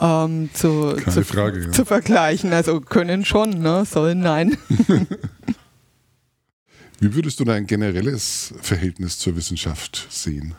ähm, 0.00 0.50
zu, 0.52 0.94
zu, 0.94 1.24
Frage, 1.24 1.64
ja. 1.64 1.70
zu, 1.72 1.84
vergleichen. 1.84 2.52
Also 2.52 2.80
können 2.80 3.24
schon, 3.24 3.50
ne, 3.60 3.84
sollen 3.84 4.20
nein. 4.20 4.56
Wie 7.00 7.14
würdest 7.14 7.40
du 7.40 7.44
dein 7.44 7.66
generelles 7.66 8.54
Verhältnis 8.60 9.18
zur 9.18 9.36
Wissenschaft 9.36 10.06
sehen? 10.10 10.54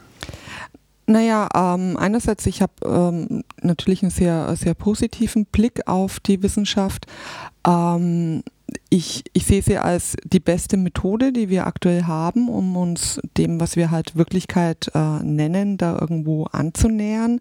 Naja, 1.07 1.47
ähm, 1.53 1.97
einerseits, 1.97 2.45
ich 2.47 2.61
habe 2.61 2.73
ähm, 2.83 3.43
natürlich 3.61 4.01
einen 4.01 4.11
sehr, 4.11 4.55
sehr 4.55 4.73
positiven 4.73 5.45
Blick 5.45 5.87
auf 5.87 6.19
die 6.19 6.41
Wissenschaft. 6.41 7.05
Ähm, 7.65 8.43
ich, 8.89 9.23
ich 9.33 9.45
sehe 9.45 9.61
sie 9.61 9.77
als 9.77 10.15
die 10.23 10.39
beste 10.39 10.77
Methode, 10.77 11.31
die 11.31 11.49
wir 11.49 11.67
aktuell 11.67 12.03
haben, 12.03 12.49
um 12.49 12.75
uns 12.77 13.19
dem, 13.37 13.59
was 13.59 13.75
wir 13.75 13.91
halt 13.91 14.15
Wirklichkeit 14.15 14.91
äh, 14.93 15.23
nennen, 15.23 15.77
da 15.77 15.97
irgendwo 15.99 16.45
anzunähern. 16.45 17.39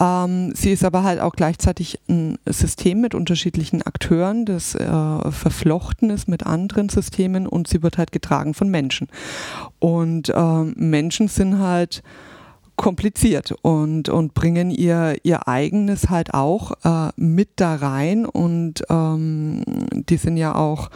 Ähm, 0.00 0.52
sie 0.54 0.72
ist 0.72 0.84
aber 0.84 1.04
halt 1.04 1.20
auch 1.20 1.32
gleichzeitig 1.32 2.00
ein 2.08 2.38
System 2.46 3.00
mit 3.00 3.14
unterschiedlichen 3.14 3.82
Akteuren, 3.82 4.44
das 4.44 4.74
äh, 4.74 5.30
verflochten 5.30 6.10
ist 6.10 6.28
mit 6.28 6.44
anderen 6.44 6.88
Systemen 6.88 7.46
und 7.46 7.68
sie 7.68 7.82
wird 7.82 7.98
halt 7.98 8.12
getragen 8.12 8.54
von 8.54 8.68
Menschen. 8.68 9.08
Und 9.78 10.28
äh, 10.28 10.62
Menschen 10.76 11.28
sind 11.28 11.58
halt 11.58 12.02
kompliziert 12.76 13.52
und, 13.62 14.08
und 14.08 14.34
bringen 14.34 14.70
ihr, 14.70 15.16
ihr 15.22 15.46
eigenes 15.46 16.10
halt 16.10 16.34
auch 16.34 16.72
äh, 16.84 17.10
mit 17.16 17.50
da 17.56 17.76
rein 17.76 18.26
und 18.26 18.82
ähm, 18.88 19.62
die 19.92 20.16
sind 20.16 20.36
ja 20.36 20.54
auch, 20.54 20.90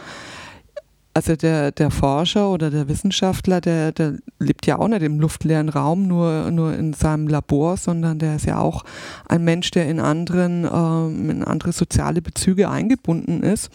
also 1.13 1.35
der, 1.35 1.71
der 1.71 1.89
Forscher 1.91 2.49
oder 2.49 2.69
der 2.69 2.87
Wissenschaftler, 2.87 3.61
der, 3.61 3.91
der 3.91 4.17
lebt 4.39 4.65
ja 4.65 4.79
auch 4.79 4.87
nicht 4.87 5.01
im 5.01 5.19
luftleeren 5.19 5.69
Raum, 5.69 6.07
nur, 6.07 6.51
nur 6.51 6.73
in 6.73 6.93
seinem 6.93 7.27
Labor, 7.27 7.77
sondern 7.77 8.19
der 8.19 8.35
ist 8.35 8.45
ja 8.45 8.59
auch 8.59 8.83
ein 9.27 9.43
Mensch, 9.43 9.71
der 9.71 9.87
in 9.87 9.99
anderen, 9.99 10.65
ähm, 10.71 11.29
in 11.29 11.43
andere 11.43 11.71
soziale 11.71 12.21
Bezüge 12.21 12.69
eingebunden 12.69 13.43
ist. 13.43 13.71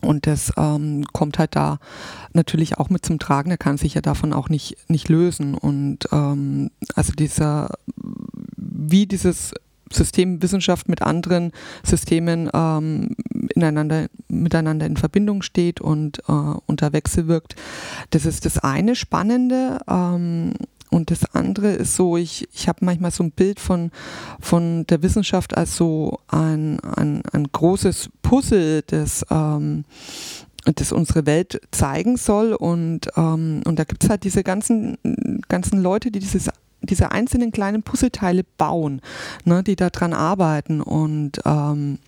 Und 0.00 0.26
das 0.26 0.52
ähm, 0.56 1.04
kommt 1.12 1.38
halt 1.38 1.56
da 1.56 1.78
natürlich 2.32 2.78
auch 2.78 2.90
mit 2.90 3.04
zum 3.04 3.18
Tragen. 3.18 3.50
Er 3.50 3.58
kann 3.58 3.78
sich 3.78 3.94
ja 3.94 4.00
davon 4.00 4.32
auch 4.32 4.48
nicht, 4.48 4.76
nicht 4.88 5.08
lösen. 5.08 5.54
Und 5.54 6.08
ähm, 6.12 6.70
also 6.94 7.12
dieser, 7.12 7.70
wie 8.56 9.06
dieses 9.06 9.54
System 9.92 10.42
Wissenschaft 10.42 10.88
mit 10.88 11.02
anderen 11.02 11.52
Systemen 11.82 12.50
ähm, 12.52 13.16
ineinander, 13.54 14.06
miteinander 14.28 14.86
in 14.86 14.96
Verbindung 14.96 15.42
steht 15.42 15.80
und 15.80 16.20
äh, 16.28 16.32
unter 16.66 16.92
Wechsel 16.92 17.26
wirkt. 17.26 17.56
Das 18.10 18.26
ist 18.26 18.44
das 18.44 18.58
eine 18.58 18.94
Spannende. 18.94 19.80
Ähm, 19.88 20.54
und 20.90 21.10
das 21.10 21.34
andere 21.34 21.72
ist 21.72 21.96
so, 21.96 22.16
ich, 22.16 22.48
ich 22.52 22.68
habe 22.68 22.84
manchmal 22.84 23.10
so 23.10 23.22
ein 23.22 23.30
Bild 23.30 23.60
von, 23.60 23.90
von 24.40 24.86
der 24.86 25.02
Wissenschaft 25.02 25.56
als 25.56 25.76
so 25.76 26.18
ein, 26.28 26.80
ein, 26.80 27.22
ein 27.32 27.48
großes 27.52 28.10
Puzzle, 28.22 28.82
das, 28.86 29.24
ähm, 29.30 29.84
das 30.64 30.92
unsere 30.92 31.26
Welt 31.26 31.60
zeigen 31.70 32.16
soll. 32.16 32.54
Und, 32.54 33.08
ähm, 33.16 33.62
und 33.66 33.78
da 33.78 33.84
gibt 33.84 34.04
es 34.04 34.10
halt 34.10 34.24
diese 34.24 34.42
ganzen, 34.42 34.96
ganzen 35.48 35.82
Leute, 35.82 36.10
die 36.10 36.20
dieses 36.20 36.48
diese 36.80 37.10
einzelnen 37.10 37.50
kleinen 37.50 37.82
Puzzleteile 37.82 38.44
bauen, 38.56 39.00
ne, 39.44 39.64
die 39.64 39.74
daran 39.74 40.12
arbeiten 40.12 40.80
und 40.80 41.40
ähm, 41.44 41.98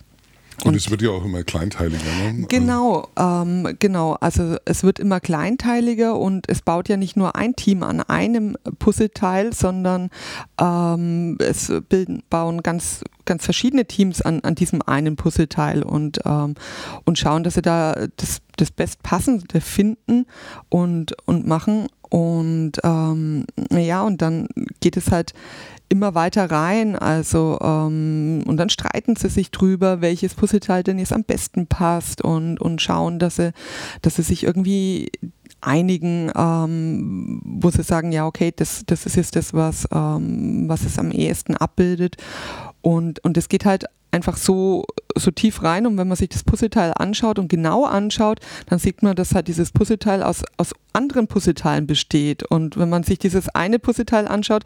und, 0.64 0.74
es 0.74 0.90
wird 0.90 1.02
ja 1.02 1.10
auch 1.10 1.24
immer 1.24 1.42
kleinteiliger, 1.42 2.04
ne? 2.32 2.46
Genau, 2.48 3.08
ähm, 3.18 3.76
genau. 3.78 4.14
Also 4.20 4.56
es 4.64 4.82
wird 4.82 4.98
immer 4.98 5.20
kleinteiliger 5.20 6.16
und 6.16 6.48
es 6.48 6.62
baut 6.62 6.88
ja 6.88 6.96
nicht 6.96 7.16
nur 7.16 7.36
ein 7.36 7.56
Team 7.56 7.82
an 7.82 8.00
einem 8.00 8.56
Puzzleteil, 8.78 9.52
sondern 9.52 10.10
ähm, 10.60 11.38
es 11.40 11.72
bilden, 11.88 12.22
bauen 12.30 12.62
ganz, 12.62 13.02
ganz 13.24 13.44
verschiedene 13.44 13.86
Teams 13.86 14.22
an, 14.22 14.40
an 14.40 14.54
diesem 14.54 14.82
einen 14.82 15.16
Puzzleteil 15.16 15.82
und, 15.82 16.20
ähm, 16.24 16.54
und 17.04 17.18
schauen, 17.18 17.44
dass 17.44 17.54
sie 17.54 17.62
da 17.62 18.06
das, 18.16 18.40
das 18.56 18.70
Bestpassende 18.70 19.60
finden 19.60 20.26
und, 20.68 21.14
und 21.26 21.46
machen. 21.46 21.88
Und 22.10 22.72
ähm, 22.84 23.46
ja, 23.70 24.02
und 24.02 24.20
dann 24.20 24.48
geht 24.80 24.96
es 24.96 25.10
halt 25.10 25.32
immer 25.88 26.14
weiter 26.14 26.50
rein. 26.50 26.96
Also 26.96 27.58
ähm, 27.62 28.42
und 28.46 28.56
dann 28.56 28.68
streiten 28.68 29.16
sie 29.16 29.28
sich 29.28 29.50
drüber, 29.50 30.00
welches 30.00 30.34
Puzzleteil 30.34 30.82
denn 30.82 30.98
jetzt 30.98 31.12
am 31.12 31.24
besten 31.24 31.66
passt 31.66 32.22
und, 32.22 32.60
und 32.60 32.82
schauen, 32.82 33.18
dass 33.18 33.36
sie, 33.36 33.52
dass 34.02 34.16
sie 34.16 34.22
sich 34.22 34.44
irgendwie 34.44 35.10
einigen, 35.60 36.30
ähm, 36.34 37.42
wo 37.44 37.70
sie 37.70 37.82
sagen, 37.82 38.12
ja, 38.12 38.26
okay, 38.26 38.52
das, 38.54 38.84
das 38.86 39.06
ist 39.06 39.16
jetzt 39.16 39.36
das, 39.36 39.54
was, 39.54 39.86
ähm, 39.92 40.68
was 40.68 40.84
es 40.84 40.98
am 40.98 41.10
ehesten 41.10 41.56
abbildet. 41.56 42.16
Und, 42.82 43.22
und 43.24 43.36
es 43.36 43.48
geht 43.48 43.64
halt 43.64 43.84
einfach 44.10 44.36
so, 44.36 44.84
so 45.16 45.30
tief 45.30 45.62
rein 45.62 45.86
und 45.86 45.96
wenn 45.96 46.08
man 46.08 46.16
sich 46.16 46.28
das 46.28 46.42
Puzzleteil 46.42 46.92
anschaut 46.96 47.38
und 47.38 47.48
genau 47.48 47.84
anschaut, 47.84 48.40
dann 48.66 48.78
sieht 48.78 49.02
man, 49.02 49.14
dass 49.16 49.34
halt 49.34 49.48
dieses 49.48 49.70
Puzzleteil 49.70 50.22
aus, 50.22 50.42
aus 50.56 50.72
anderen 50.92 51.28
Puzzleteilen 51.28 51.86
besteht 51.86 52.42
und 52.42 52.76
wenn 52.76 52.88
man 52.88 53.04
sich 53.04 53.18
dieses 53.18 53.48
eine 53.48 53.78
Puzzleteil 53.78 54.26
anschaut, 54.26 54.64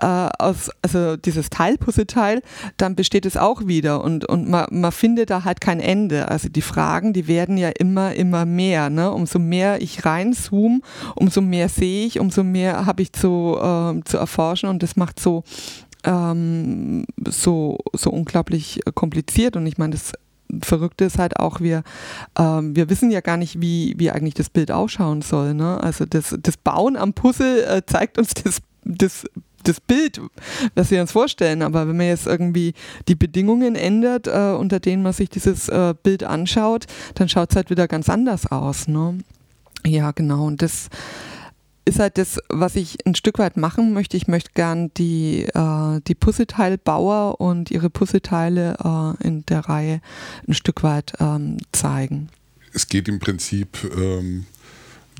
äh, 0.00 0.06
aus, 0.38 0.70
also 0.82 1.16
dieses 1.16 1.50
Teilpuzzleteil, 1.50 2.42
dann 2.76 2.94
besteht 2.94 3.26
es 3.26 3.36
auch 3.36 3.66
wieder 3.66 4.02
und, 4.02 4.26
und 4.26 4.48
man, 4.48 4.66
man 4.70 4.92
findet 4.92 5.30
da 5.30 5.44
halt 5.44 5.60
kein 5.60 5.80
Ende. 5.80 6.28
Also 6.28 6.48
die 6.48 6.62
Fragen, 6.62 7.12
die 7.12 7.28
werden 7.28 7.56
ja 7.58 7.68
immer, 7.68 8.14
immer 8.14 8.46
mehr. 8.46 8.90
Ne? 8.90 9.10
Umso 9.10 9.38
mehr 9.38 9.82
ich 9.82 10.04
reinzoome, 10.04 10.80
umso 11.14 11.40
mehr 11.40 11.68
sehe 11.68 12.06
ich, 12.06 12.18
umso 12.18 12.44
mehr 12.44 12.86
habe 12.86 13.02
ich 13.02 13.12
zu, 13.12 13.58
äh, 13.60 14.00
zu 14.04 14.16
erforschen 14.16 14.68
und 14.68 14.82
das 14.82 14.96
macht 14.96 15.20
so 15.20 15.44
ähm, 16.04 17.04
so, 17.26 17.78
so 17.92 18.10
unglaublich 18.10 18.80
kompliziert. 18.94 19.56
Und 19.56 19.66
ich 19.66 19.78
meine, 19.78 19.92
das 19.92 20.12
Verrückte 20.62 21.04
ist 21.04 21.18
halt 21.18 21.38
auch, 21.38 21.60
wir, 21.60 21.82
ähm, 22.38 22.74
wir 22.74 22.88
wissen 22.88 23.10
ja 23.10 23.20
gar 23.20 23.36
nicht, 23.36 23.60
wie, 23.60 23.94
wie 23.98 24.10
eigentlich 24.10 24.34
das 24.34 24.50
Bild 24.50 24.70
ausschauen 24.70 25.22
soll. 25.22 25.54
Ne? 25.54 25.82
Also 25.82 26.06
das, 26.06 26.34
das 26.40 26.56
Bauen 26.56 26.96
am 26.96 27.12
Puzzle 27.12 27.64
äh, 27.64 27.82
zeigt 27.86 28.18
uns 28.18 28.34
das, 28.34 28.58
das 28.84 29.24
das 29.64 29.80
Bild, 29.80 30.20
was 30.74 30.90
wir 30.90 31.00
uns 31.00 31.12
vorstellen. 31.12 31.62
Aber 31.62 31.88
wenn 31.88 31.96
man 31.96 32.06
jetzt 32.06 32.26
irgendwie 32.26 32.74
die 33.08 33.16
Bedingungen 33.16 33.74
ändert, 33.74 34.26
äh, 34.26 34.54
unter 34.58 34.80
denen 34.80 35.02
man 35.02 35.12
sich 35.12 35.28
dieses 35.28 35.68
äh, 35.68 35.94
Bild 36.00 36.24
anschaut, 36.24 36.86
dann 37.14 37.28
schaut 37.28 37.50
es 37.50 37.56
halt 37.56 37.68
wieder 37.68 37.88
ganz 37.88 38.08
anders 38.08 38.50
aus. 38.50 38.88
Ne? 38.88 39.18
Ja, 39.84 40.12
genau. 40.12 40.46
Und 40.46 40.62
das, 40.62 40.88
ist 41.88 41.98
halt 41.98 42.18
das, 42.18 42.38
was 42.48 42.76
ich 42.76 43.04
ein 43.06 43.14
Stück 43.14 43.38
weit 43.38 43.56
machen 43.56 43.92
möchte. 43.94 44.16
Ich 44.16 44.28
möchte 44.28 44.50
gern 44.54 44.92
die, 44.94 45.44
äh, 45.44 46.00
die 46.06 46.14
Puzzleteilbauer 46.14 47.40
und 47.40 47.70
ihre 47.70 47.90
Puzzleteile 47.90 48.76
äh, 48.84 49.26
in 49.26 49.44
der 49.46 49.60
Reihe 49.60 50.00
ein 50.46 50.54
Stück 50.54 50.82
weit 50.82 51.14
ähm, 51.18 51.56
zeigen. 51.72 52.28
Es 52.74 52.86
geht 52.86 53.08
im 53.08 53.18
Prinzip 53.18 53.78
ähm, 53.96 54.44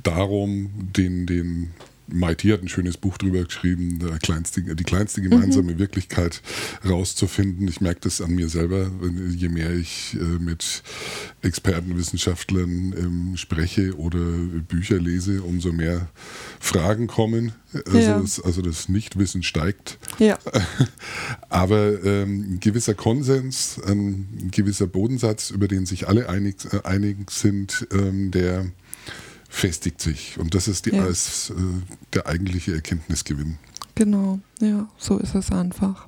darum, 0.02 0.70
den, 0.94 1.26
den 1.26 1.70
MIT 2.08 2.44
hat 2.44 2.62
ein 2.62 2.68
schönes 2.68 2.96
Buch 2.96 3.18
drüber 3.18 3.44
geschrieben, 3.44 3.98
kleinste, 4.22 4.62
die 4.62 4.84
kleinste 4.84 5.20
gemeinsame 5.22 5.74
mhm. 5.74 5.78
Wirklichkeit 5.78 6.42
rauszufinden. 6.88 7.68
Ich 7.68 7.80
merke 7.80 8.00
das 8.00 8.20
an 8.20 8.34
mir 8.34 8.48
selber, 8.48 8.90
je 9.30 9.48
mehr 9.48 9.70
ich 9.72 10.16
äh, 10.20 10.42
mit 10.42 10.82
Experten, 11.42 11.96
Wissenschaftlern 11.96 12.94
ähm, 12.96 13.36
spreche 13.36 13.96
oder 13.96 14.18
Bücher 14.18 14.98
lese, 14.98 15.42
umso 15.42 15.72
mehr 15.72 16.08
Fragen 16.60 17.06
kommen. 17.06 17.52
Also, 17.86 17.98
ja. 17.98 18.18
das, 18.18 18.40
also 18.40 18.62
das 18.62 18.88
Nichtwissen 18.88 19.42
steigt. 19.42 19.98
Ja. 20.18 20.38
Aber 21.48 22.02
ähm, 22.04 22.54
ein 22.54 22.60
gewisser 22.60 22.94
Konsens, 22.94 23.80
ein 23.86 24.50
gewisser 24.50 24.86
Bodensatz, 24.86 25.50
über 25.50 25.68
den 25.68 25.84
sich 25.84 26.08
alle 26.08 26.28
einig, 26.28 26.56
äh, 26.72 26.80
einig 26.84 27.30
sind, 27.30 27.86
ähm, 27.92 28.30
der 28.30 28.66
festigt 29.48 30.00
sich. 30.00 30.38
Und 30.38 30.54
das 30.54 30.68
ist 30.68 30.86
die, 30.86 30.94
ja. 30.94 31.04
als, 31.04 31.50
äh, 31.50 31.54
der 32.14 32.26
eigentliche 32.26 32.74
Erkenntnisgewinn. 32.74 33.58
Genau, 33.94 34.38
ja, 34.60 34.88
so 34.96 35.18
ist 35.18 35.34
es 35.34 35.50
einfach. 35.50 36.06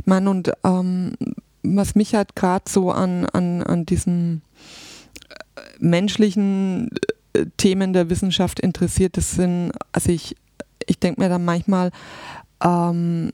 Ich 0.00 0.06
meine, 0.06 0.28
und 0.28 0.52
ähm, 0.64 1.14
was 1.62 1.94
mich 1.94 2.14
halt 2.14 2.36
gerade 2.36 2.64
so 2.68 2.90
an, 2.90 3.24
an, 3.26 3.62
an 3.62 3.86
diesen 3.86 4.42
äh, 5.30 5.62
menschlichen 5.78 6.90
äh, 7.32 7.46
Themen 7.56 7.92
der 7.92 8.10
Wissenschaft 8.10 8.60
interessiert, 8.60 9.16
das 9.16 9.32
sind, 9.32 9.72
also 9.92 10.10
ich, 10.10 10.36
ich 10.86 10.98
denke 10.98 11.20
mir 11.22 11.28
dann 11.28 11.44
manchmal, 11.44 11.90
ähm, 12.62 13.32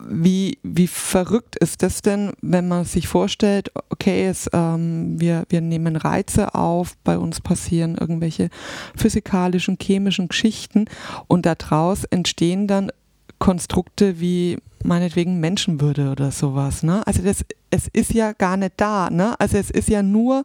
wie, 0.00 0.58
wie 0.62 0.86
verrückt 0.86 1.56
ist 1.56 1.82
das 1.82 2.02
denn, 2.02 2.32
wenn 2.40 2.68
man 2.68 2.84
sich 2.84 3.08
vorstellt, 3.08 3.72
okay, 3.90 4.26
es, 4.26 4.48
ähm, 4.52 5.20
wir, 5.20 5.44
wir 5.48 5.60
nehmen 5.60 5.96
Reize 5.96 6.54
auf, 6.54 6.96
bei 7.04 7.18
uns 7.18 7.40
passieren 7.40 7.96
irgendwelche 7.96 8.48
physikalischen, 8.96 9.76
chemischen 9.80 10.28
Geschichten 10.28 10.86
und 11.26 11.46
daraus 11.46 12.04
entstehen 12.04 12.66
dann 12.66 12.90
Konstrukte 13.38 14.20
wie 14.20 14.58
meinetwegen 14.84 15.40
Menschenwürde 15.40 16.10
oder 16.10 16.30
sowas. 16.30 16.82
Ne? 16.82 17.06
Also 17.06 17.22
das, 17.22 17.44
es 17.70 17.88
ist 17.88 18.12
ja 18.12 18.32
gar 18.32 18.56
nicht 18.56 18.74
da. 18.76 19.10
Ne? 19.10 19.38
Also 19.40 19.56
es 19.56 19.70
ist 19.70 19.88
ja 19.88 20.02
nur 20.02 20.44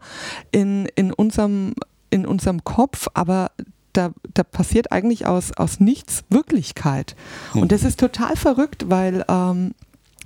in, 0.51 0.87
in, 0.95 1.11
unserem, 1.13 1.73
in 2.09 2.25
unserem 2.25 2.63
Kopf, 2.63 3.07
aber 3.13 3.51
da, 3.93 4.11
da 4.33 4.43
passiert 4.43 4.91
eigentlich 4.91 5.25
aus, 5.25 5.51
aus 5.55 5.79
nichts 5.79 6.23
Wirklichkeit. 6.29 7.15
Und 7.53 7.71
das 7.71 7.83
ist 7.83 7.99
total 7.99 8.35
verrückt, 8.35 8.89
weil 8.89 9.23
ähm, 9.27 9.73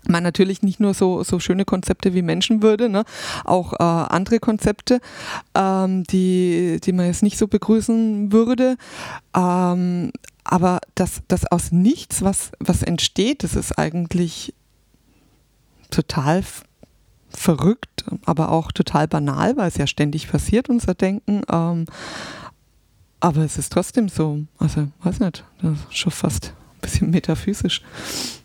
man 0.08 0.24
natürlich 0.24 0.62
nicht 0.64 0.80
nur 0.80 0.94
so, 0.94 1.24
so 1.24 1.40
schöne 1.40 1.66
Konzepte 1.66 2.14
wie 2.14 2.22
Menschenwürde, 2.22 2.90
ne, 2.90 3.04
auch 3.44 3.74
äh, 3.74 3.84
andere 3.84 4.40
Konzepte, 4.40 5.02
ähm, 5.54 6.04
die, 6.06 6.80
die 6.84 6.94
man 6.94 7.06
jetzt 7.06 7.24
nicht 7.24 7.38
so 7.38 7.48
begrüßen 7.48 8.32
würde. 8.32 8.78
Ähm, 9.36 10.12
aber 10.44 10.80
das, 10.96 11.22
das 11.28 11.46
aus 11.46 11.72
nichts, 11.72 12.22
was, 12.22 12.52
was 12.60 12.82
entsteht, 12.82 13.44
das 13.44 13.56
ist 13.56 13.78
eigentlich 13.78 14.54
total 15.90 16.44
verrückt, 17.30 18.06
aber 18.26 18.52
auch 18.52 18.72
total 18.72 19.08
banal, 19.08 19.58
weil 19.58 19.68
es 19.68 19.78
ja 19.78 19.88
ständig 19.88 20.30
passiert, 20.30 20.70
unser 20.70 20.94
Denken. 20.94 21.42
Ähm, 21.52 21.86
aber 23.20 23.44
es 23.44 23.58
ist 23.58 23.72
trotzdem 23.72 24.10
so, 24.10 24.46
also 24.58 24.88
weiß 25.04 25.20
nicht, 25.20 25.44
das 25.62 25.80
ist 25.80 25.98
schon 25.98 26.12
fast 26.12 26.54
ein 26.76 26.82
bisschen 26.82 27.10
metaphysisch. 27.10 27.82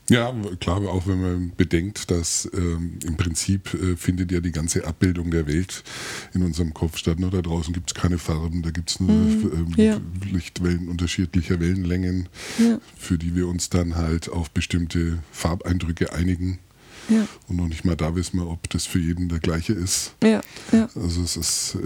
Ja, 0.08 0.34
klar, 0.60 0.80
auch 0.88 1.06
wenn 1.06 1.20
man 1.20 1.52
bedenkt, 1.56 2.10
dass 2.10 2.48
ähm, 2.54 2.98
im 3.04 3.16
Prinzip 3.16 3.72
äh, 3.72 3.96
findet 3.96 4.32
ja 4.32 4.40
die 4.40 4.50
ganze 4.50 4.84
Abbildung 4.86 5.30
der 5.30 5.46
Welt 5.46 5.84
in 6.34 6.42
unserem 6.42 6.74
Kopf 6.74 6.98
statt. 6.98 7.18
Ne? 7.18 7.30
Da 7.30 7.40
draußen 7.40 7.72
gibt 7.72 7.90
es 7.90 7.94
keine 7.94 8.18
Farben, 8.18 8.62
da 8.62 8.70
gibt 8.70 8.90
es 8.90 9.00
nur 9.00 9.10
mm, 9.10 9.52
ähm, 9.54 9.74
ja. 9.76 10.00
Lichtwellen 10.30 10.88
unterschiedlicher 10.88 11.60
Wellenlängen, 11.60 12.28
ja. 12.58 12.78
für 12.98 13.16
die 13.16 13.36
wir 13.36 13.46
uns 13.46 13.70
dann 13.70 13.94
halt 13.94 14.28
auf 14.28 14.50
bestimmte 14.50 15.20
Farbeindrücke 15.30 16.12
einigen. 16.12 16.58
Ja. 17.08 17.26
Und 17.48 17.56
noch 17.56 17.68
nicht 17.68 17.84
mal 17.84 17.96
da 17.96 18.14
wissen 18.14 18.38
wir, 18.38 18.48
ob 18.48 18.68
das 18.70 18.86
für 18.86 18.98
jeden 18.98 19.28
der 19.28 19.38
gleiche 19.38 19.72
ist. 19.72 20.14
Also 20.94 21.22
es 21.22 21.36
ist 21.36 21.76
äh, 21.76 21.78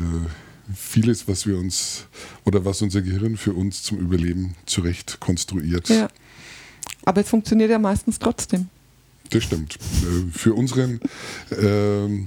vieles, 0.75 1.29
was 1.29 1.47
wir 1.47 1.59
uns 1.59 2.07
oder 2.45 2.65
was 2.65 2.83
unser 2.83 3.03
Gehirn 3.03 3.37
für 3.37 3.53
uns 3.53 3.83
zum 3.83 3.99
Überleben 3.99 4.55
zurecht 4.67 5.19
konstruiert. 5.21 5.89
Ja. 5.89 6.09
Aber 7.05 7.21
es 7.21 7.29
funktioniert 7.29 7.71
ja 7.71 7.79
meistens 7.79 8.19
trotzdem. 8.19 8.69
Das 9.31 9.45
stimmt. 9.45 9.77
Äh, 9.77 10.31
für 10.33 10.55
unseren 10.55 11.01
äh, 11.51 12.27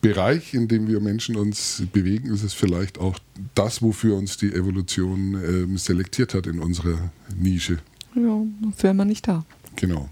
Bereich, 0.00 0.54
in 0.54 0.68
dem 0.68 0.88
wir 0.88 1.00
Menschen 1.00 1.36
uns 1.36 1.82
bewegen, 1.92 2.32
ist 2.32 2.42
es 2.42 2.52
vielleicht 2.52 2.98
auch 2.98 3.18
das, 3.54 3.80
wofür 3.82 4.16
uns 4.16 4.36
die 4.36 4.52
Evolution 4.52 5.74
äh, 5.74 5.78
selektiert 5.78 6.34
hat 6.34 6.46
in 6.46 6.58
unserer 6.58 7.10
Nische. 7.36 7.78
Ja, 8.14 8.42
sonst 8.62 8.82
wären 8.82 8.96
wir 8.96 9.04
nicht 9.04 9.28
da. 9.28 9.44
Genau 9.76 10.08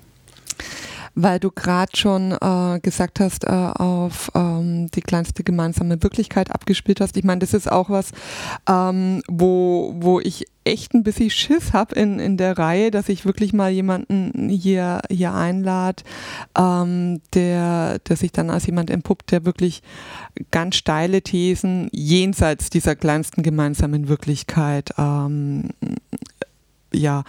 weil 1.16 1.40
du 1.40 1.50
gerade 1.50 1.96
schon 1.96 2.32
äh, 2.32 2.78
gesagt 2.80 3.20
hast, 3.20 3.44
äh, 3.44 3.48
auf 3.48 4.30
ähm, 4.34 4.88
die 4.90 5.00
kleinste 5.00 5.42
gemeinsame 5.42 6.02
Wirklichkeit 6.02 6.50
abgespielt 6.50 7.00
hast. 7.00 7.16
Ich 7.16 7.24
meine, 7.24 7.38
das 7.38 7.54
ist 7.54 7.72
auch 7.72 7.88
was, 7.88 8.12
ähm, 8.68 9.22
wo, 9.26 9.94
wo 9.96 10.20
ich 10.20 10.44
echt 10.64 10.92
ein 10.92 11.04
bisschen 11.04 11.30
Schiss 11.30 11.72
habe 11.72 11.94
in, 11.94 12.18
in 12.18 12.36
der 12.36 12.58
Reihe, 12.58 12.90
dass 12.90 13.08
ich 13.08 13.24
wirklich 13.24 13.54
mal 13.54 13.70
jemanden 13.70 14.50
hier, 14.50 15.00
hier 15.10 15.32
einlade, 15.32 16.02
ähm, 16.56 17.22
der, 17.32 17.98
der 18.00 18.16
sich 18.16 18.32
dann 18.32 18.50
als 18.50 18.66
jemand 18.66 18.90
entpuppt, 18.90 19.32
der 19.32 19.46
wirklich 19.46 19.82
ganz 20.50 20.76
steile 20.76 21.22
Thesen 21.22 21.88
jenseits 21.92 22.68
dieser 22.68 22.94
kleinsten 22.94 23.42
gemeinsamen 23.42 24.08
Wirklichkeit 24.08 24.90
ähm, 24.98 25.70
ja 26.92 27.24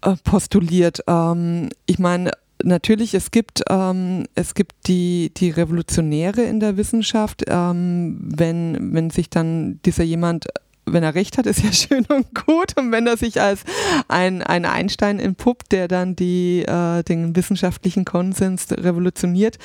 äh, 0.00 0.16
postuliert. 0.24 1.00
Ähm, 1.06 1.68
ich 1.84 1.98
meine, 1.98 2.30
natürlich, 2.64 3.14
es 3.14 3.30
gibt, 3.30 3.62
ähm, 3.68 4.26
es 4.34 4.54
gibt 4.54 4.72
die, 4.86 5.32
die 5.36 5.50
Revolutionäre 5.50 6.42
in 6.42 6.60
der 6.60 6.76
Wissenschaft. 6.76 7.44
Ähm, 7.48 8.18
wenn, 8.20 8.94
wenn 8.94 9.10
sich 9.10 9.30
dann 9.30 9.80
dieser 9.84 10.04
jemand 10.04 10.46
wenn 10.86 11.02
er 11.02 11.14
recht 11.14 11.38
hat, 11.38 11.46
ist 11.46 11.62
ja 11.62 11.72
schön 11.72 12.04
und 12.06 12.34
gut. 12.34 12.76
Und 12.76 12.92
wenn 12.92 13.06
er 13.06 13.16
sich 13.16 13.40
als 13.40 13.62
ein, 14.08 14.42
ein 14.42 14.66
Einstein 14.66 15.18
entpuppt, 15.18 15.72
der 15.72 15.88
dann 15.88 16.14
die, 16.14 16.62
äh, 16.62 17.02
den 17.02 17.34
wissenschaftlichen 17.34 18.04
Konsens 18.04 18.66
revolutioniert, 18.70 19.58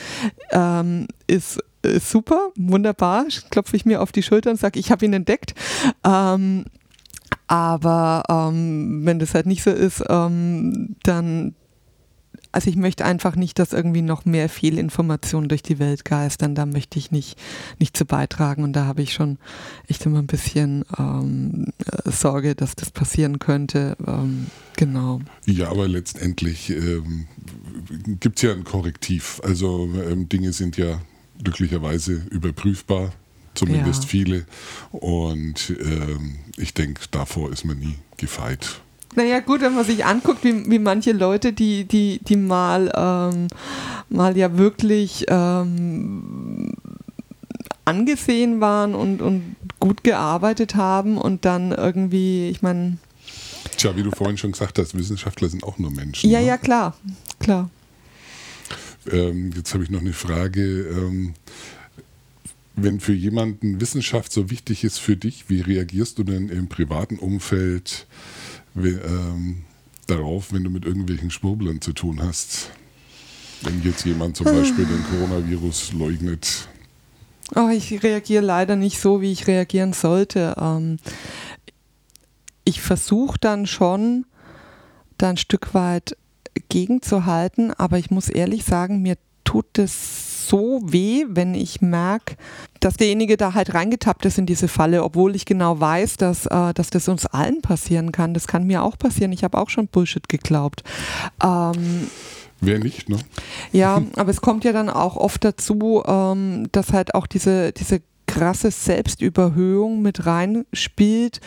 ähm, 0.51 1.07
ist, 1.27 1.59
super, 1.99 2.51
wunderbar. 2.55 3.25
Klopfe 3.51 3.75
ich 3.75 3.85
mir 3.85 4.01
auf 4.01 4.11
die 4.11 4.23
Schulter 4.23 4.49
und 4.51 4.59
sage, 4.59 4.79
ich 4.79 4.91
habe 4.91 5.05
ihn 5.05 5.13
entdeckt. 5.13 5.53
Ähm, 6.05 6.65
aber 7.47 8.23
ähm, 8.29 9.05
wenn 9.05 9.19
das 9.19 9.33
halt 9.33 9.45
nicht 9.45 9.63
so 9.63 9.71
ist, 9.71 10.03
ähm, 10.07 10.95
dann, 11.03 11.55
also 12.51 12.69
ich 12.69 12.75
möchte 12.75 13.05
einfach 13.05 13.35
nicht, 13.35 13.59
dass 13.59 13.73
irgendwie 13.73 14.01
noch 14.01 14.25
mehr 14.25 14.49
Fehlinformationen 14.49 15.49
durch 15.49 15.61
die 15.61 15.77
Welt 15.77 16.03
geistern. 16.03 16.55
Da 16.55 16.65
möchte 16.65 16.97
ich 16.97 17.11
nicht, 17.11 17.37
nicht 17.77 17.95
zu 17.95 18.05
beitragen. 18.05 18.63
Und 18.63 18.73
da 18.73 18.85
habe 18.85 19.03
ich 19.03 19.13
schon 19.13 19.37
echt 19.87 20.05
immer 20.05 20.19
ein 20.19 20.27
bisschen 20.27 20.83
ähm, 20.97 21.67
Sorge, 22.05 22.55
dass 22.55 22.75
das 22.75 22.89
passieren 22.89 23.37
könnte. 23.37 23.95
Ähm, 24.05 24.47
genau. 24.77 25.21
Ja, 25.45 25.69
aber 25.69 25.87
letztendlich 25.87 26.71
ähm, 26.71 27.27
gibt 28.19 28.39
es 28.39 28.43
ja 28.43 28.53
ein 28.53 28.63
Korrektiv. 28.63 29.39
Also 29.43 29.87
ähm, 30.09 30.27
Dinge 30.27 30.51
sind 30.51 30.77
ja 30.77 30.99
glücklicherweise 31.43 32.23
überprüfbar, 32.31 33.13
zumindest 33.53 34.03
ja. 34.03 34.09
viele. 34.09 34.45
Und 34.91 35.71
ähm, 35.79 36.39
ich 36.57 36.73
denke, 36.73 37.03
davor 37.11 37.51
ist 37.51 37.63
man 37.63 37.77
nie 37.77 37.95
gefeit. 38.17 38.81
Naja, 39.15 39.39
gut, 39.39 39.61
wenn 39.61 39.73
man 39.73 39.85
sich 39.85 40.05
anguckt, 40.05 40.43
wie, 40.43 40.69
wie 40.69 40.79
manche 40.79 41.11
Leute, 41.11 41.51
die, 41.51 41.85
die, 41.85 42.19
die 42.23 42.35
mal, 42.35 42.91
ähm, 42.95 43.47
mal 44.09 44.37
ja 44.37 44.57
wirklich 44.57 45.25
ähm, 45.29 46.73
angesehen 47.85 48.61
waren 48.61 48.93
und, 48.93 49.21
und 49.21 49.55
gut 49.79 50.03
gearbeitet 50.03 50.75
haben 50.75 51.17
und 51.17 51.45
dann 51.45 51.71
irgendwie, 51.71 52.49
ich 52.49 52.61
meine. 52.61 52.97
Tja, 53.77 53.95
wie 53.95 54.03
du 54.03 54.11
vorhin 54.11 54.37
schon 54.37 54.51
gesagt 54.51 54.77
hast, 54.77 54.95
Wissenschaftler 54.95 55.49
sind 55.49 55.63
auch 55.63 55.79
nur 55.79 55.91
Menschen. 55.91 56.29
Ja, 56.29 56.39
ne? 56.39 56.45
ja, 56.45 56.57
klar, 56.57 56.95
klar. 57.39 57.69
Ähm, 59.11 59.51
jetzt 59.55 59.73
habe 59.73 59.83
ich 59.83 59.89
noch 59.89 60.01
eine 60.01 60.13
Frage. 60.13 60.61
Ähm, 60.61 61.33
wenn 62.75 62.99
für 62.99 63.13
jemanden 63.13 63.81
Wissenschaft 63.81 64.31
so 64.31 64.49
wichtig 64.49 64.83
ist 64.83 64.99
für 64.99 65.17
dich, 65.17 65.49
wie 65.49 65.61
reagierst 65.61 66.17
du 66.17 66.23
denn 66.23 66.49
im 66.49 66.69
privaten 66.69 67.17
Umfeld 67.17 68.07
ähm, 68.75 69.63
darauf, 70.07 70.53
wenn 70.53 70.63
du 70.63 70.69
mit 70.69 70.85
irgendwelchen 70.85 71.31
Schwurblern 71.31 71.81
zu 71.81 71.93
tun 71.93 72.21
hast? 72.21 72.71
Wenn 73.61 73.83
jetzt 73.83 74.05
jemand 74.05 74.37
zum 74.37 74.45
Beispiel 74.45 74.85
den 74.85 75.03
Coronavirus 75.03 75.93
leugnet. 75.93 76.69
Oh, 77.55 77.67
ich 77.69 78.03
reagiere 78.03 78.43
leider 78.43 78.75
nicht 78.75 78.99
so, 78.99 79.21
wie 79.21 79.31
ich 79.31 79.47
reagieren 79.47 79.93
sollte. 79.93 80.55
Ähm, 80.59 80.97
ich 82.63 82.81
versuche 82.81 83.37
dann 83.39 83.65
schon, 83.65 84.25
da 85.17 85.31
ein 85.31 85.37
Stück 85.37 85.73
weit 85.73 86.15
gegenzuhalten, 86.69 87.73
aber 87.73 87.97
ich 87.97 88.11
muss 88.11 88.29
ehrlich 88.29 88.63
sagen, 88.63 89.01
mir 89.01 89.17
tut 89.43 89.77
es 89.77 90.28
so 90.49 90.81
weh, 90.83 91.25
wenn 91.29 91.53
ich 91.53 91.81
merke, 91.81 92.35
dass 92.79 92.97
derjenige 92.97 93.37
da 93.37 93.53
halt 93.53 93.73
reingetappt 93.73 94.25
ist 94.25 94.37
in 94.37 94.45
diese 94.45 94.67
Falle, 94.67 95.03
obwohl 95.03 95.35
ich 95.35 95.45
genau 95.45 95.79
weiß, 95.79 96.17
dass, 96.17 96.45
äh, 96.45 96.73
dass 96.73 96.89
das 96.89 97.07
uns 97.07 97.25
allen 97.25 97.61
passieren 97.61 98.11
kann. 98.11 98.33
Das 98.33 98.47
kann 98.47 98.65
mir 98.65 98.83
auch 98.83 98.97
passieren. 98.97 99.31
Ich 99.31 99.43
habe 99.43 99.57
auch 99.57 99.69
schon 99.69 99.87
Bullshit 99.87 100.27
geglaubt. 100.27 100.83
Ähm, 101.43 102.07
Wer 102.61 102.79
nicht, 102.79 103.09
ne? 103.09 103.17
Ja, 103.71 104.01
aber 104.15 104.31
es 104.31 104.41
kommt 104.41 104.63
ja 104.63 104.73
dann 104.73 104.89
auch 104.89 105.15
oft 105.15 105.43
dazu, 105.43 106.03
ähm, 106.05 106.67
dass 106.71 106.93
halt 106.93 107.15
auch 107.15 107.27
diese, 107.27 107.71
diese 107.71 108.01
krasse 108.27 108.69
Selbstüberhöhung 108.69 110.01
mit 110.01 110.25
reinspielt 110.25 111.41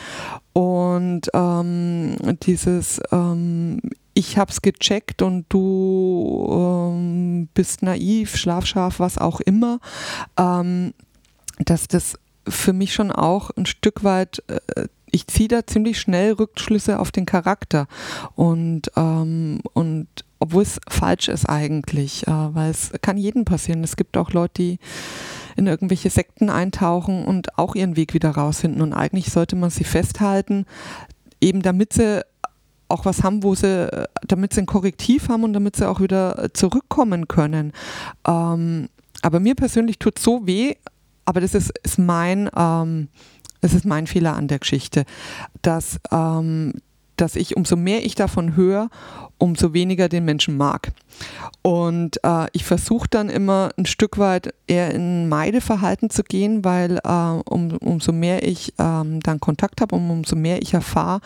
und 0.53 1.23
ähm, 1.33 2.17
dieses 2.43 3.01
ähm, 3.13 3.81
ich 4.15 4.39
hab's 4.39 4.63
gecheckt 4.63 5.23
und 5.23 5.47
du 5.49 6.47
ähm, 6.51 7.49
bist 7.55 7.83
naiv, 7.83 8.37
schlafscharf, 8.37 9.01
was 9.01 9.19
auch 9.19 9.41
immer, 9.41 9.81
ähm, 10.39 10.95
dass 11.59 11.89
das 11.89 12.19
für 12.49 12.73
mich 12.73 12.93
schon 12.93 13.11
auch 13.13 13.51
ein 13.57 13.67
Stück 13.67 14.05
weit 14.05 14.43
äh, 14.49 14.89
ich 15.13 15.27
ziehe 15.27 15.49
da 15.49 15.67
ziemlich 15.67 16.01
schnell 16.01 16.33
Rückschlüsse 16.33 16.99
auf 16.99 17.13
den 17.13 17.27
Charakter 17.27 17.87
und, 18.35 18.91
ähm, 18.97 19.61
und 19.75 20.09
obwohl 20.41 20.63
es 20.63 20.81
falsch 20.89 21.29
ist 21.29 21.49
eigentlich, 21.49 22.27
äh, 22.27 22.31
weil 22.31 22.71
es 22.71 22.91
kann 23.03 23.19
jedem 23.19 23.45
passieren. 23.45 23.85
Es 23.85 23.97
gibt 23.97 24.17
auch 24.17 24.33
Leute, 24.33 24.55
die 24.57 24.79
in 25.55 25.67
irgendwelche 25.67 26.11
Sekten 26.11 26.49
eintauchen 26.51 27.25
und 27.25 27.59
auch 27.59 27.75
ihren 27.75 27.95
Weg 27.95 28.15
wieder 28.15 28.31
rausfinden. 28.31 28.81
Und 28.81 28.95
eigentlich 28.95 29.27
sollte 29.27 29.55
man 29.55 29.71
sie 29.71 29.85
festhalten, 29.85 30.65
eben 31.41 31.63
damit 31.63 31.93
sie 31.93 32.25
auch 32.93 33.05
was 33.05 33.23
haben, 33.23 33.43
wo 33.43 33.55
sie, 33.55 33.89
damit 34.27 34.53
sie 34.53 34.61
ein 34.61 34.67
Korrektiv 34.67 35.29
haben 35.29 35.45
und 35.45 35.53
damit 35.53 35.77
sie 35.77 35.89
auch 35.89 36.01
wieder 36.01 36.51
zurückkommen 36.53 37.29
können. 37.29 37.73
Ähm, 38.27 38.89
aber 39.23 39.41
mir 39.41 39.55
persönlich 39.55 39.99
tut 39.99 40.19
so 40.19 40.47
weh, 40.47 40.75
aber 41.25 41.41
das 41.41 41.55
ist, 41.55 41.73
ist 41.83 41.99
mein, 41.99 42.51
ähm, 42.57 43.09
das 43.61 43.75
ist 43.75 43.85
mein 43.85 44.07
Fehler 44.07 44.35
an 44.35 44.49
der 44.49 44.59
Geschichte, 44.59 45.05
dass, 45.63 46.01
ähm, 46.11 46.75
dass 47.17 47.37
ich, 47.37 47.57
umso 47.57 47.77
mehr 47.77 48.05
ich 48.05 48.15
davon 48.15 48.57
höre, 48.57 48.91
umso 49.43 49.75
weniger 49.75 50.09
den 50.09 50.25
Menschen 50.25 50.57
mag. 50.57 50.93
Und 51.63 52.23
äh, 52.25 52.47
ich 52.53 52.65
versuche 52.65 53.09
dann 53.11 53.29
immer 53.29 53.71
ein 53.77 53.87
Stück 53.87 54.19
weit 54.19 54.55
eher 54.69 54.95
in 54.95 55.29
Meideverhalten 55.29 56.11
zu 56.11 56.23
gehen, 56.23 56.65
weil 56.65 56.99
äh, 57.05 57.11
um, 57.11 57.77
umso 57.79 58.13
mehr 58.13 58.47
ich 58.47 58.73
ähm, 58.79 59.21
dann 59.21 59.41
Kontakt 59.41 59.81
habe 59.81 59.97
und 59.97 60.09
umso 60.11 60.37
mehr 60.37 60.63
ich 60.63 60.75
erfahre, 60.75 61.21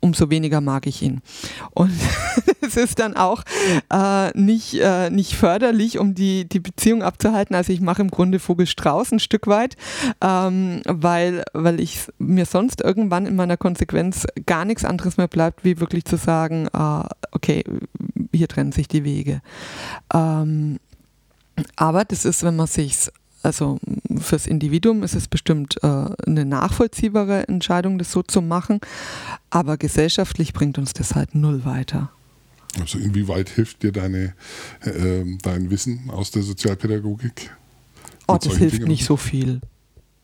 umso 0.00 0.30
weniger 0.30 0.60
mag 0.60 0.86
ich 0.86 1.00
ihn. 1.02 1.22
Und 1.70 1.92
es 2.60 2.76
ist 2.76 2.98
dann 2.98 3.16
auch 3.16 3.44
äh, 3.92 4.36
nicht, 4.38 4.74
äh, 4.80 5.10
nicht 5.10 5.34
förderlich, 5.34 5.98
um 5.98 6.14
die, 6.14 6.48
die 6.48 6.60
Beziehung 6.60 7.02
abzuhalten. 7.02 7.54
Also 7.54 7.72
ich 7.72 7.80
mache 7.80 8.02
im 8.02 8.10
Grunde 8.10 8.40
Vogelstrauß 8.40 9.12
ein 9.12 9.20
Stück 9.20 9.46
weit, 9.46 9.76
ähm, 10.20 10.82
weil, 10.86 11.44
weil 11.52 11.78
ich 11.80 12.00
mir 12.18 12.46
sonst 12.46 12.80
irgendwann 12.80 13.26
in 13.26 13.36
meiner 13.36 13.56
Konsequenz 13.56 14.26
gar 14.46 14.64
nichts 14.64 14.84
anderes 14.84 15.16
mehr 15.16 15.28
bleibt, 15.28 15.64
wie 15.64 15.80
wirklich 15.80 16.04
zu 16.04 16.16
sagen, 16.16 16.68
äh, 16.72 17.04
okay, 17.60 17.86
hier 18.32 18.48
trennen 18.48 18.72
sich 18.72 18.88
die 18.88 19.04
Wege. 19.04 19.42
Ähm, 20.12 20.78
aber 21.76 22.04
das 22.04 22.24
ist, 22.24 22.42
wenn 22.42 22.56
man 22.56 22.66
sich 22.66 23.10
also 23.42 23.78
fürs 24.18 24.46
Individuum 24.46 25.02
ist 25.02 25.14
es 25.14 25.26
bestimmt 25.26 25.82
äh, 25.82 25.86
eine 26.26 26.44
nachvollziehbare 26.44 27.48
Entscheidung, 27.48 27.98
das 27.98 28.12
so 28.12 28.22
zu 28.22 28.42
machen, 28.42 28.80
aber 29.48 29.78
gesellschaftlich 29.78 30.52
bringt 30.52 30.76
uns 30.76 30.92
das 30.92 31.14
halt 31.14 31.34
null 31.34 31.64
weiter. 31.64 32.12
Also 32.78 32.98
inwieweit 32.98 33.48
hilft 33.48 33.82
dir 33.82 33.92
deine, 33.92 34.34
äh, 34.82 35.24
dein 35.42 35.70
Wissen 35.70 36.10
aus 36.10 36.30
der 36.32 36.42
Sozialpädagogik? 36.42 37.50
Oh, 38.28 38.36
das 38.36 38.58
hilft 38.58 38.76
Dingen? 38.76 38.88
nicht 38.88 39.06
so 39.06 39.16
viel. 39.16 39.62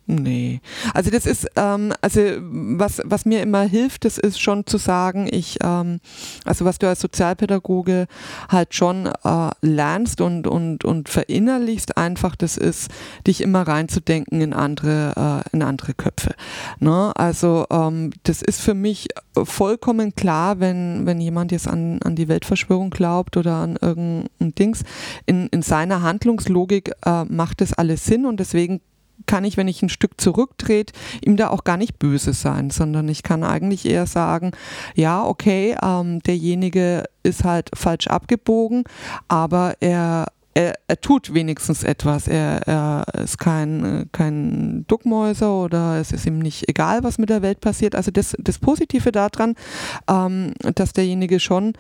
Nee. 0.09 0.61
Also 0.95 1.11
das 1.11 1.27
ist, 1.27 1.49
ähm, 1.57 1.93
also 2.01 2.21
was, 2.39 3.03
was 3.05 3.25
mir 3.25 3.43
immer 3.43 3.63
hilft, 3.63 4.05
das 4.05 4.19
ist 4.19 4.41
schon 4.41 4.65
zu 4.65 4.79
sagen, 4.79 5.29
ich, 5.29 5.59
ähm, 5.65 5.99
also 6.45 6.65
was 6.65 6.79
du 6.79 6.87
als 6.87 7.01
Sozialpädagoge 7.01 8.07
halt 8.49 8.73
schon 8.75 9.07
äh, 9.07 9.51
lernst 9.63 10.21
und, 10.21 10.47
und, 10.47 10.85
und 10.85 11.09
verinnerlichst 11.09 11.97
einfach, 11.97 12.37
das 12.37 12.57
ist, 12.57 12.89
dich 13.27 13.41
immer 13.41 13.63
reinzudenken 13.63 14.41
in 14.41 14.53
andere, 14.53 15.43
äh, 15.53 15.57
in 15.57 15.63
andere 15.63 15.93
Köpfe. 15.93 16.35
Ne? 16.79 17.11
Also 17.17 17.67
ähm, 17.71 18.13
das 18.23 18.43
ist 18.43 18.61
für 18.61 18.75
mich 18.75 19.09
vollkommen 19.35 20.15
klar, 20.15 20.61
wenn, 20.61 21.05
wenn 21.05 21.21
jemand 21.21 21.51
jetzt 21.51 21.67
an, 21.67 22.01
an 22.03 22.15
die 22.15 22.29
Weltverschwörung 22.29 22.91
glaubt 22.91 23.37
oder 23.37 23.57
an 23.57 23.77
irgendein 23.81 24.55
Dings, 24.55 24.85
in, 25.27 25.49
in 25.49 25.63
seiner 25.63 26.03
Handlungslogik 26.03 26.93
äh, 27.05 27.25
macht 27.25 27.61
das 27.61 27.73
alles 27.73 28.05
Sinn 28.05 28.25
und 28.25 28.39
deswegen 28.39 28.81
kann 29.27 29.45
ich, 29.45 29.57
wenn 29.57 29.69
ich 29.69 29.83
ein 29.83 29.89
Stück 29.89 30.21
zurücktrete, 30.21 30.93
ihm 31.25 31.37
da 31.37 31.49
auch 31.49 31.65
gar 31.65 31.77
nicht 31.77 31.99
böse 31.99 32.33
sein, 32.33 32.71
sondern 32.71 33.09
ich 33.09 33.23
kann 33.23 33.43
eigentlich 33.43 33.87
eher 33.87 34.07
sagen, 34.07 34.53
ja, 34.95 35.25
okay, 35.25 35.77
ähm, 35.83 36.21
derjenige 36.21 37.05
ist 37.23 37.45
halt 37.45 37.71
falsch 37.75 38.07
abgebogen, 38.07 38.85
aber 39.29 39.75
er 39.81 40.27
er, 40.57 40.73
er, 40.89 40.99
tut 41.03 41.35
wenigstens 41.35 41.85
etwas. 41.85 42.27
Er, 42.29 42.67
er, 42.67 43.05
ist 43.23 43.37
kein, 43.37 44.09
kein 44.13 44.87
Duckmäuser 44.89 45.53
oder 45.53 46.01
es 46.01 46.13
ist 46.13 46.25
ihm 46.25 46.39
nicht 46.39 46.67
egal, 46.67 47.05
was 47.05 47.19
mit 47.19 47.29
der 47.29 47.43
Welt 47.43 47.61
passiert. 47.61 47.95
Also 47.95 48.11
das, 48.11 48.35
das 48.39 48.59
Positive 48.59 49.13
daran, 49.13 49.55
ähm, 50.09 50.55
dass 50.75 50.95
derjenige 50.95 51.41
schon 51.41 51.75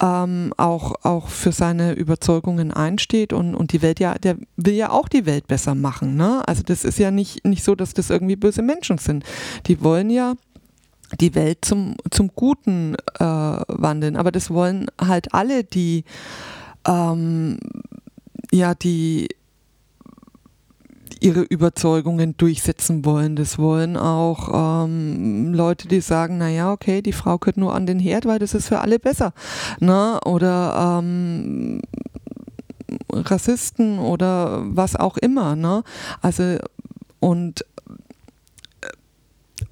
ähm, 0.00 0.52
auch, 0.56 0.94
auch 1.04 1.28
für 1.28 1.52
seine 1.52 1.92
Überzeugungen 1.92 2.72
einsteht 2.72 3.32
und, 3.32 3.54
und 3.54 3.72
die 3.72 3.82
Welt 3.82 4.00
ja, 4.00 4.14
der 4.14 4.36
will 4.56 4.74
ja 4.74 4.90
auch 4.90 5.08
die 5.08 5.26
Welt 5.26 5.46
besser 5.46 5.74
machen. 5.74 6.16
Ne? 6.16 6.42
Also 6.46 6.62
das 6.62 6.84
ist 6.84 6.98
ja 6.98 7.10
nicht, 7.10 7.44
nicht 7.44 7.64
so, 7.64 7.74
dass 7.74 7.94
das 7.94 8.10
irgendwie 8.10 8.36
böse 8.36 8.62
Menschen 8.62 8.98
sind. 8.98 9.24
Die 9.66 9.82
wollen 9.82 10.10
ja 10.10 10.34
die 11.20 11.34
Welt 11.34 11.64
zum, 11.64 11.96
zum 12.10 12.30
Guten 12.34 12.96
äh, 13.18 13.24
wandeln. 13.24 14.16
Aber 14.16 14.32
das 14.32 14.50
wollen 14.50 14.86
halt 15.00 15.32
alle, 15.32 15.64
die 15.64 16.04
ähm, 16.86 17.58
ja, 18.52 18.74
die 18.74 19.28
ihre 21.20 21.42
Überzeugungen 21.42 22.36
durchsetzen 22.36 23.04
wollen. 23.04 23.36
Das 23.36 23.58
wollen 23.58 23.96
auch 23.96 24.84
ähm, 24.84 25.54
Leute, 25.54 25.88
die 25.88 26.00
sagen, 26.00 26.38
naja, 26.38 26.72
okay, 26.72 27.02
die 27.02 27.12
Frau 27.12 27.38
gehört 27.38 27.56
nur 27.56 27.74
an 27.74 27.86
den 27.86 27.98
Herd, 27.98 28.26
weil 28.26 28.38
das 28.38 28.54
ist 28.54 28.68
für 28.68 28.80
alle 28.80 28.98
besser. 28.98 29.32
Ne? 29.80 30.20
Oder 30.24 31.00
ähm, 31.00 31.80
Rassisten 33.12 33.98
oder 33.98 34.62
was 34.64 34.96
auch 34.96 35.16
immer. 35.16 35.56
Ne? 35.56 35.82
Also 36.20 36.58
und 37.20 37.64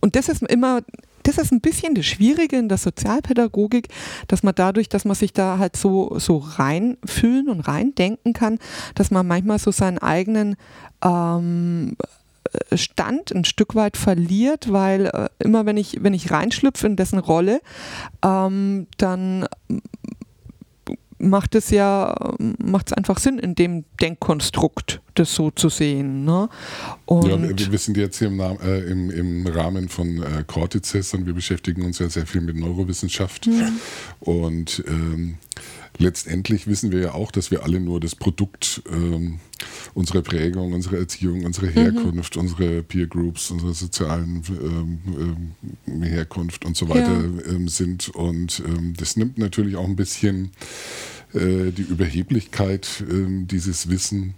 und 0.00 0.16
das 0.16 0.28
ist 0.28 0.42
immer 0.42 0.80
das 1.24 1.38
ist 1.38 1.52
ein 1.52 1.60
bisschen 1.60 1.94
das 1.94 2.06
Schwierige 2.06 2.56
in 2.56 2.68
der 2.68 2.78
Sozialpädagogik, 2.78 3.88
dass 4.28 4.42
man 4.42 4.54
dadurch, 4.54 4.88
dass 4.88 5.04
man 5.04 5.14
sich 5.14 5.32
da 5.32 5.58
halt 5.58 5.76
so, 5.76 6.18
so 6.18 6.38
reinfühlen 6.38 7.48
und 7.48 7.60
reindenken 7.60 8.32
kann, 8.32 8.58
dass 8.94 9.10
man 9.10 9.26
manchmal 9.26 9.58
so 9.58 9.72
seinen 9.72 9.98
eigenen 9.98 10.56
ähm, 11.04 11.96
Stand 12.72 13.34
ein 13.34 13.44
Stück 13.44 13.74
weit 13.74 13.96
verliert, 13.96 14.72
weil 14.72 15.06
äh, 15.06 15.28
immer 15.38 15.66
wenn 15.66 15.76
ich, 15.76 15.98
wenn 16.02 16.14
ich 16.14 16.30
reinschlüpfe 16.30 16.86
in 16.86 16.96
dessen 16.96 17.18
Rolle, 17.18 17.60
ähm, 18.24 18.86
dann 18.98 19.46
macht 21.18 21.54
es 21.54 21.70
ja, 21.70 22.14
macht 22.58 22.88
es 22.88 22.92
einfach 22.92 23.18
Sinn, 23.18 23.38
in 23.38 23.54
dem 23.54 23.84
Denkkonstrukt 24.00 25.00
das 25.14 25.34
so 25.34 25.50
zu 25.50 25.68
sehen. 25.68 26.24
Ne? 26.24 26.48
Und 27.06 27.28
ja, 27.28 27.40
wir, 27.40 27.72
wir 27.72 27.78
sind 27.78 27.96
jetzt 27.96 28.18
hier 28.18 28.28
im, 28.28 28.40
äh, 28.40 28.78
im, 28.80 29.10
im 29.10 29.46
Rahmen 29.46 29.88
von 29.88 30.22
äh, 30.22 30.44
Cortices 30.46 31.14
und 31.14 31.26
wir 31.26 31.34
beschäftigen 31.34 31.82
uns 31.82 31.98
ja 31.98 32.08
sehr 32.08 32.26
viel 32.26 32.40
mit 32.40 32.56
Neurowissenschaft. 32.56 33.46
Mhm. 33.46 33.80
Und 34.20 34.82
ähm, 34.86 35.38
letztendlich 35.98 36.66
wissen 36.66 36.92
wir 36.92 37.00
ja 37.00 37.14
auch, 37.14 37.30
dass 37.30 37.50
wir 37.50 37.62
alle 37.62 37.80
nur 37.80 38.00
das 38.00 38.14
Produkt 38.14 38.82
ähm, 38.90 39.38
unserer 39.94 40.22
Prägung, 40.22 40.72
unserer 40.72 40.98
Erziehung, 40.98 41.44
unserer 41.44 41.66
mhm. 41.66 41.72
Herkunft, 41.72 42.36
mhm. 42.36 42.42
unsere 42.42 42.82
Peer 42.82 43.06
Groups, 43.06 43.50
unserer 43.50 43.74
sozialen 43.74 44.42
ähm, 44.48 45.54
ähm, 45.86 46.02
Herkunft 46.02 46.64
und 46.64 46.76
so 46.76 46.88
weiter 46.88 47.22
ja. 47.22 47.52
ähm, 47.52 47.68
sind. 47.68 48.08
Und 48.08 48.62
ähm, 48.66 48.94
das 48.96 49.16
nimmt 49.16 49.38
natürlich 49.38 49.76
auch 49.76 49.86
ein 49.86 49.96
bisschen 49.96 50.50
äh, 51.32 51.70
die 51.70 51.82
Überheblichkeit 51.82 53.04
ähm, 53.08 53.46
dieses 53.46 53.88
Wissen 53.88 54.34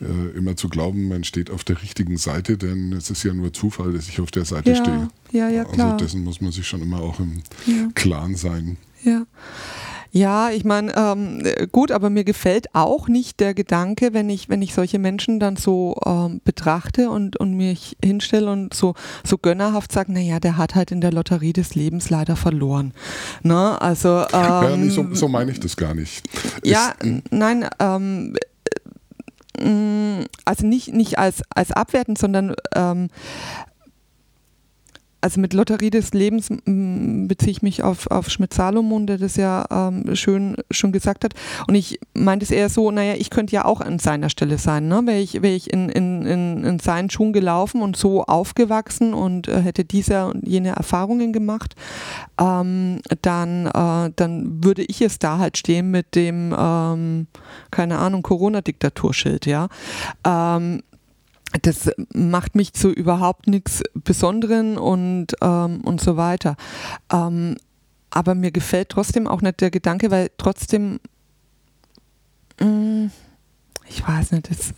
äh, 0.00 0.36
immer 0.36 0.56
zu 0.56 0.68
glauben, 0.68 1.08
man 1.08 1.24
steht 1.24 1.50
auf 1.50 1.64
der 1.64 1.80
richtigen 1.80 2.16
Seite, 2.16 2.56
denn 2.56 2.92
es 2.92 3.10
ist 3.10 3.22
ja 3.22 3.32
nur 3.32 3.52
Zufall, 3.52 3.92
dass 3.92 4.08
ich 4.08 4.20
auf 4.20 4.30
der 4.30 4.44
Seite 4.44 4.70
ja, 4.70 4.76
stehe. 4.76 5.08
Ja, 5.32 5.48
ja, 5.48 5.64
klar. 5.64 5.92
Also 5.92 6.04
dessen 6.04 6.24
muss 6.24 6.40
man 6.40 6.52
sich 6.52 6.66
schon 6.66 6.82
immer 6.82 7.00
auch 7.00 7.20
im 7.20 7.42
ja. 7.66 7.88
Klaren 7.94 8.36
sein. 8.36 8.76
Ja. 9.04 9.26
Ja, 10.14 10.50
ich 10.50 10.64
meine, 10.64 10.94
ähm, 10.94 11.42
gut, 11.72 11.90
aber 11.90 12.08
mir 12.08 12.22
gefällt 12.22 12.72
auch 12.72 13.08
nicht 13.08 13.40
der 13.40 13.52
Gedanke, 13.52 14.14
wenn 14.14 14.30
ich, 14.30 14.48
wenn 14.48 14.62
ich 14.62 14.72
solche 14.72 15.00
Menschen 15.00 15.40
dann 15.40 15.56
so 15.56 15.96
ähm, 16.06 16.40
betrachte 16.44 17.10
und, 17.10 17.36
und 17.36 17.54
mich 17.54 17.96
hinstelle 18.02 18.48
und 18.48 18.74
so, 18.74 18.94
so 19.24 19.38
gönnerhaft 19.38 19.90
sage, 19.90 20.12
naja, 20.12 20.38
der 20.38 20.56
hat 20.56 20.76
halt 20.76 20.92
in 20.92 21.00
der 21.00 21.10
Lotterie 21.10 21.52
des 21.52 21.74
Lebens 21.74 22.10
leider 22.10 22.36
verloren. 22.36 22.94
Ne? 23.42 23.82
Also, 23.82 24.20
ähm, 24.20 24.26
ja, 24.32 24.76
nee, 24.76 24.88
so, 24.88 25.04
so 25.14 25.26
meine 25.26 25.50
ich 25.50 25.58
das 25.58 25.76
gar 25.76 25.94
nicht. 25.94 26.24
Ja, 26.62 26.94
ich, 27.02 27.22
nein, 27.32 27.68
ähm, 27.80 28.36
mm, 29.60 30.26
also 30.44 30.64
nicht, 30.64 30.94
nicht 30.94 31.18
als, 31.18 31.42
als 31.52 31.72
abwertend, 31.72 32.18
sondern 32.18 32.54
ähm, 32.76 33.08
also 35.24 35.40
mit 35.40 35.54
Lotterie 35.54 35.88
des 35.88 36.12
Lebens 36.12 36.50
beziehe 36.50 37.50
ich 37.50 37.62
mich 37.62 37.82
auf, 37.82 38.10
auf 38.10 38.28
Schmidt-Salomon, 38.28 39.06
der 39.06 39.16
das 39.16 39.36
ja 39.36 39.64
ähm, 39.70 40.14
schön 40.14 40.56
schon 40.70 40.92
gesagt 40.92 41.24
hat. 41.24 41.32
Und 41.66 41.76
ich 41.76 41.98
meinte 42.12 42.44
es 42.44 42.50
eher 42.50 42.68
so, 42.68 42.90
naja, 42.90 43.14
ich 43.16 43.30
könnte 43.30 43.54
ja 43.54 43.64
auch 43.64 43.80
an 43.80 43.98
seiner 43.98 44.28
Stelle 44.28 44.58
sein. 44.58 44.86
Ne? 44.86 45.00
Wäre 45.06 45.20
ich, 45.20 45.40
wär 45.40 45.56
ich 45.56 45.72
in, 45.72 45.88
in, 45.88 46.26
in, 46.26 46.64
in 46.64 46.78
seinen 46.78 47.08
Schuhen 47.08 47.32
gelaufen 47.32 47.80
und 47.80 47.96
so 47.96 48.24
aufgewachsen 48.24 49.14
und 49.14 49.48
äh, 49.48 49.62
hätte 49.62 49.86
diese 49.86 50.26
und 50.26 50.46
jene 50.46 50.76
Erfahrungen 50.76 51.32
gemacht, 51.32 51.74
ähm, 52.38 53.00
dann, 53.22 53.64
äh, 53.64 54.12
dann 54.14 54.62
würde 54.62 54.82
ich 54.82 55.00
es 55.00 55.18
da 55.18 55.38
halt 55.38 55.56
stehen 55.56 55.90
mit 55.90 56.16
dem, 56.16 56.54
ähm, 56.56 57.28
keine 57.70 57.96
Ahnung, 57.96 58.22
Corona-Diktaturschild, 58.22 59.46
ja. 59.46 59.68
Das 61.62 61.90
macht 62.12 62.56
mich 62.56 62.72
zu 62.72 62.90
überhaupt 62.90 63.46
nichts 63.46 63.82
Besonderen 63.94 64.76
und, 64.76 65.28
ähm, 65.40 65.80
und 65.82 66.00
so 66.00 66.16
weiter. 66.16 66.56
Ähm, 67.12 67.56
aber 68.10 68.34
mir 68.34 68.50
gefällt 68.50 68.90
trotzdem 68.90 69.26
auch 69.26 69.40
nicht 69.40 69.60
der 69.60 69.70
Gedanke, 69.70 70.10
weil 70.10 70.30
trotzdem, 70.38 71.00
mh, 72.60 72.66
mm, 72.66 73.10
ich 73.88 74.06
weiß 74.06 74.32
nicht, 74.32 74.50
das 74.50 74.74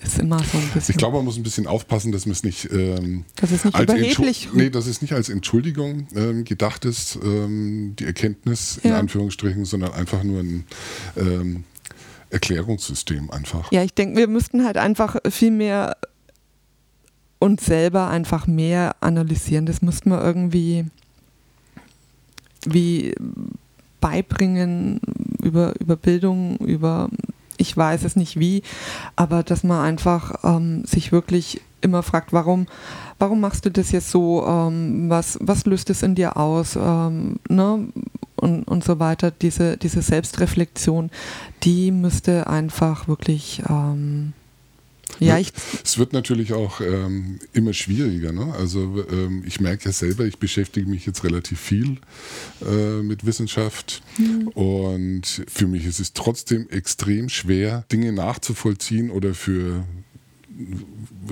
ist 0.00 0.18
immer 0.18 0.38
so 0.38 0.58
ein 0.58 0.68
bisschen. 0.72 0.92
Ich 0.92 0.98
glaube, 0.98 1.16
man 1.16 1.24
muss 1.24 1.36
ein 1.36 1.42
bisschen 1.42 1.66
aufpassen, 1.66 2.12
dass 2.12 2.26
man 2.26 2.32
es 2.32 2.42
nicht, 2.42 2.70
ähm, 2.72 3.24
das 3.36 3.50
ist 3.50 3.64
nicht 3.64 3.74
als 3.74 3.84
überheblich. 3.84 4.48
Nee, 4.52 4.70
dass 4.70 4.86
es 4.86 5.02
nicht 5.02 5.12
als 5.14 5.28
Entschuldigung 5.28 6.08
ähm, 6.14 6.44
gedacht 6.44 6.84
ist, 6.84 7.18
ähm, 7.22 7.94
die 7.98 8.04
Erkenntnis 8.04 8.78
in 8.82 8.92
Anführungsstrichen, 8.92 9.64
sondern 9.64 9.92
einfach 9.92 10.22
nur 10.22 10.40
ein 10.40 10.64
ähm, 11.16 11.64
Erklärungssystem 12.30 13.30
einfach. 13.30 13.70
Ja, 13.72 13.82
ich 13.82 13.94
denke, 13.94 14.18
wir 14.18 14.28
müssten 14.28 14.64
halt 14.64 14.76
einfach 14.76 15.16
viel 15.28 15.50
mehr 15.50 15.96
uns 17.38 17.64
selber 17.64 18.08
einfach 18.08 18.46
mehr 18.46 18.96
analysieren. 19.00 19.66
Das 19.66 19.82
müsste 19.82 20.08
man 20.08 20.20
irgendwie 20.20 20.86
wie 22.64 23.14
beibringen 24.00 25.00
über, 25.42 25.78
über 25.80 25.96
Bildung, 25.96 26.56
über 26.58 27.08
ich 27.58 27.74
weiß 27.76 28.04
es 28.04 28.16
nicht 28.16 28.38
wie, 28.38 28.62
aber 29.14 29.42
dass 29.42 29.64
man 29.64 29.82
einfach 29.82 30.44
ähm, 30.44 30.84
sich 30.84 31.10
wirklich 31.10 31.62
immer 31.80 32.02
fragt, 32.02 32.32
warum, 32.32 32.66
warum 33.18 33.40
machst 33.40 33.64
du 33.64 33.70
das 33.70 33.92
jetzt 33.92 34.10
so, 34.10 34.46
ähm, 34.46 35.08
was, 35.08 35.38
was 35.40 35.64
löst 35.64 35.88
es 35.88 36.02
in 36.02 36.14
dir 36.14 36.36
aus, 36.36 36.76
ähm, 36.76 37.38
ne? 37.48 37.88
und, 38.36 38.64
und 38.64 38.84
so 38.84 38.98
weiter. 38.98 39.30
Diese, 39.30 39.76
diese 39.76 40.02
Selbstreflexion, 40.02 41.10
die 41.62 41.90
müsste 41.90 42.46
einfach 42.46 43.08
wirklich 43.08 43.62
ähm, 43.68 44.32
ja, 45.18 45.38
ich 45.38 45.52
es 45.84 45.98
wird 45.98 46.12
natürlich 46.12 46.52
auch 46.52 46.80
ähm, 46.80 47.38
immer 47.52 47.72
schwieriger. 47.72 48.32
Ne? 48.32 48.54
Also 48.58 49.04
ähm, 49.10 49.44
ich 49.46 49.60
merke 49.60 49.86
ja 49.86 49.92
selber, 49.92 50.24
ich 50.24 50.38
beschäftige 50.38 50.88
mich 50.88 51.06
jetzt 51.06 51.24
relativ 51.24 51.60
viel 51.60 51.98
äh, 52.66 53.02
mit 53.02 53.24
Wissenschaft 53.24 54.02
mhm. 54.18 54.48
und 54.48 55.44
für 55.48 55.66
mich 55.66 55.86
ist 55.86 56.00
es 56.00 56.12
trotzdem 56.12 56.68
extrem 56.70 57.28
schwer, 57.28 57.84
Dinge 57.90 58.12
nachzuvollziehen 58.12 59.10
oder 59.10 59.34
für 59.34 59.84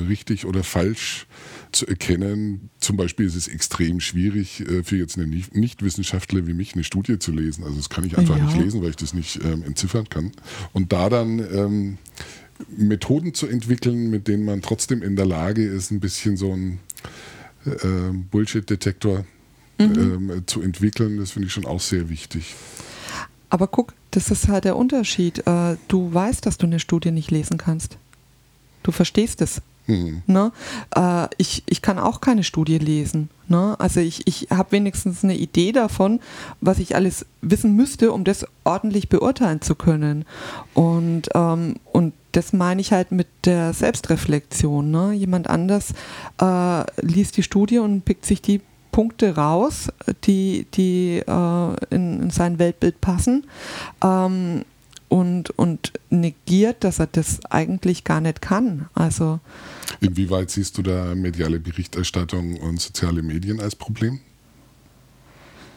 richtig 0.09 0.47
oder 0.47 0.65
falsch 0.65 1.27
zu 1.75 1.87
erkennen. 1.87 2.71
Zum 2.79 2.97
Beispiel 2.97 3.27
ist 3.27 3.35
es 3.35 3.49
extrem 3.49 4.01
schwierig 4.01 4.61
äh, 4.61 4.83
für 4.83 4.97
jetzt 4.97 5.19
einen 5.19 5.45
Nichtwissenschaftler 5.53 6.47
wie 6.47 6.55
mich 6.55 6.75
eine 6.75 6.85
Studie 6.85 7.19
zu 7.19 7.33
lesen. 7.33 7.65
Also 7.65 7.77
das 7.77 7.91
kann 7.91 8.05
ich 8.05 8.17
einfach 8.17 8.39
ja. 8.39 8.45
nicht 8.45 8.59
lesen, 8.59 8.83
weil 8.83 8.91
ich 8.91 8.97
das 8.97 9.15
nicht 9.15 9.41
ähm, 9.45 9.63
entziffern 9.63 10.09
kann. 10.09 10.33
Und 10.73 10.93
da 10.93 11.09
dann 11.09 11.39
ähm, 11.39 11.99
Methoden 12.77 13.35
zu 13.35 13.47
entwickeln, 13.47 14.11
mit 14.11 14.29
denen 14.29 14.45
man 14.45 14.63
trotzdem 14.63 15.03
in 15.03 15.17
der 15.17 15.27
Lage 15.27 15.65
ist, 15.65 15.91
ein 15.91 16.01
bisschen 16.01 16.37
so 16.37 16.53
ein 16.53 16.79
äh, 17.67 18.13
Bullshit-Detektor 18.31 19.25
mhm. 19.79 20.31
äh, 20.31 20.47
zu 20.47 20.63
entwickeln. 20.63 21.19
Das 21.19 21.33
finde 21.33 21.47
ich 21.47 21.53
schon 21.53 21.67
auch 21.67 21.81
sehr 21.81 22.09
wichtig. 22.09 22.55
Aber 23.51 23.69
guck, 23.69 23.95
das 24.11 24.31
ist 24.31 24.49
halt 24.49 24.65
der 24.65 24.77
Unterschied. 24.77 25.47
Äh, 25.47 25.77
du 25.89 26.13
weißt, 26.13 26.47
dass 26.47 26.59
du 26.59 26.67
eine 26.67 26.81
Studie 26.81 27.11
nicht 27.11 27.31
lesen 27.31 27.59
kannst. 27.59 27.99
Du 28.83 28.93
verstehst 28.93 29.41
es. 29.41 29.61
Mhm. 29.87 30.23
Ne? 30.27 30.53
Äh, 30.97 31.29
ich, 31.37 31.63
ich 31.67 31.83
kann 31.83 31.99
auch 31.99 32.21
keine 32.21 32.45
Studie 32.45 32.79
lesen. 32.79 33.31
Ne? 33.49 33.77
Also 33.79 34.01
ich, 34.01 34.27
ich 34.27 34.49
habe 34.51 34.73
wenigstens 34.73 35.25
eine 35.25 35.37
Idee 35.37 35.73
davon, 35.73 36.21
was 36.61 36.79
ich 36.79 36.97
alles 36.97 37.27
wissen 37.43 37.77
müsste, 37.77 38.13
um 38.13 38.25
das 38.25 38.47
ordentlich 38.65 39.09
beurteilen 39.09 39.61
zu 39.61 39.75
können. 39.75 40.25
Und, 40.73 41.29
ähm, 41.35 41.77
und 41.93 42.15
das 42.33 42.53
meine 42.53 42.81
ich 42.81 42.93
halt 42.93 43.13
mit 43.13 43.29
der 43.45 43.75
Selbstreflexion. 43.75 44.91
Ne? 44.91 45.13
Jemand 45.13 45.49
anders 45.49 45.93
äh, 46.41 46.85
liest 47.01 47.37
die 47.37 47.43
Studie 47.43 47.79
und 47.79 48.05
pickt 48.05 48.25
sich 48.25 48.41
die 48.41 48.61
Punkte 48.91 49.35
raus, 49.35 49.89
die, 50.25 50.67
die 50.75 51.19
äh, 51.19 51.77
in, 51.91 52.23
in, 52.23 52.31
sein 52.31 52.59
Weltbild 52.59 53.01
passen. 53.01 53.45
Ähm, 54.03 54.65
und, 55.09 55.51
und 55.51 55.93
negiert, 56.11 56.83
dass 56.83 56.99
er 56.99 57.07
das 57.07 57.45
eigentlich 57.51 58.05
gar 58.05 58.21
nicht 58.21 58.43
kann. 58.43 58.89
Also 58.95 59.39
Inwieweit 60.01 60.51
siehst 60.51 60.79
du 60.79 60.83
da 60.83 61.15
mediale 61.15 61.61
Berichterstattung 61.61 62.57
und 62.57 62.81
soziale 62.81 63.23
Medien 63.23 63.61
als 63.61 63.75
Problem? 63.75 64.21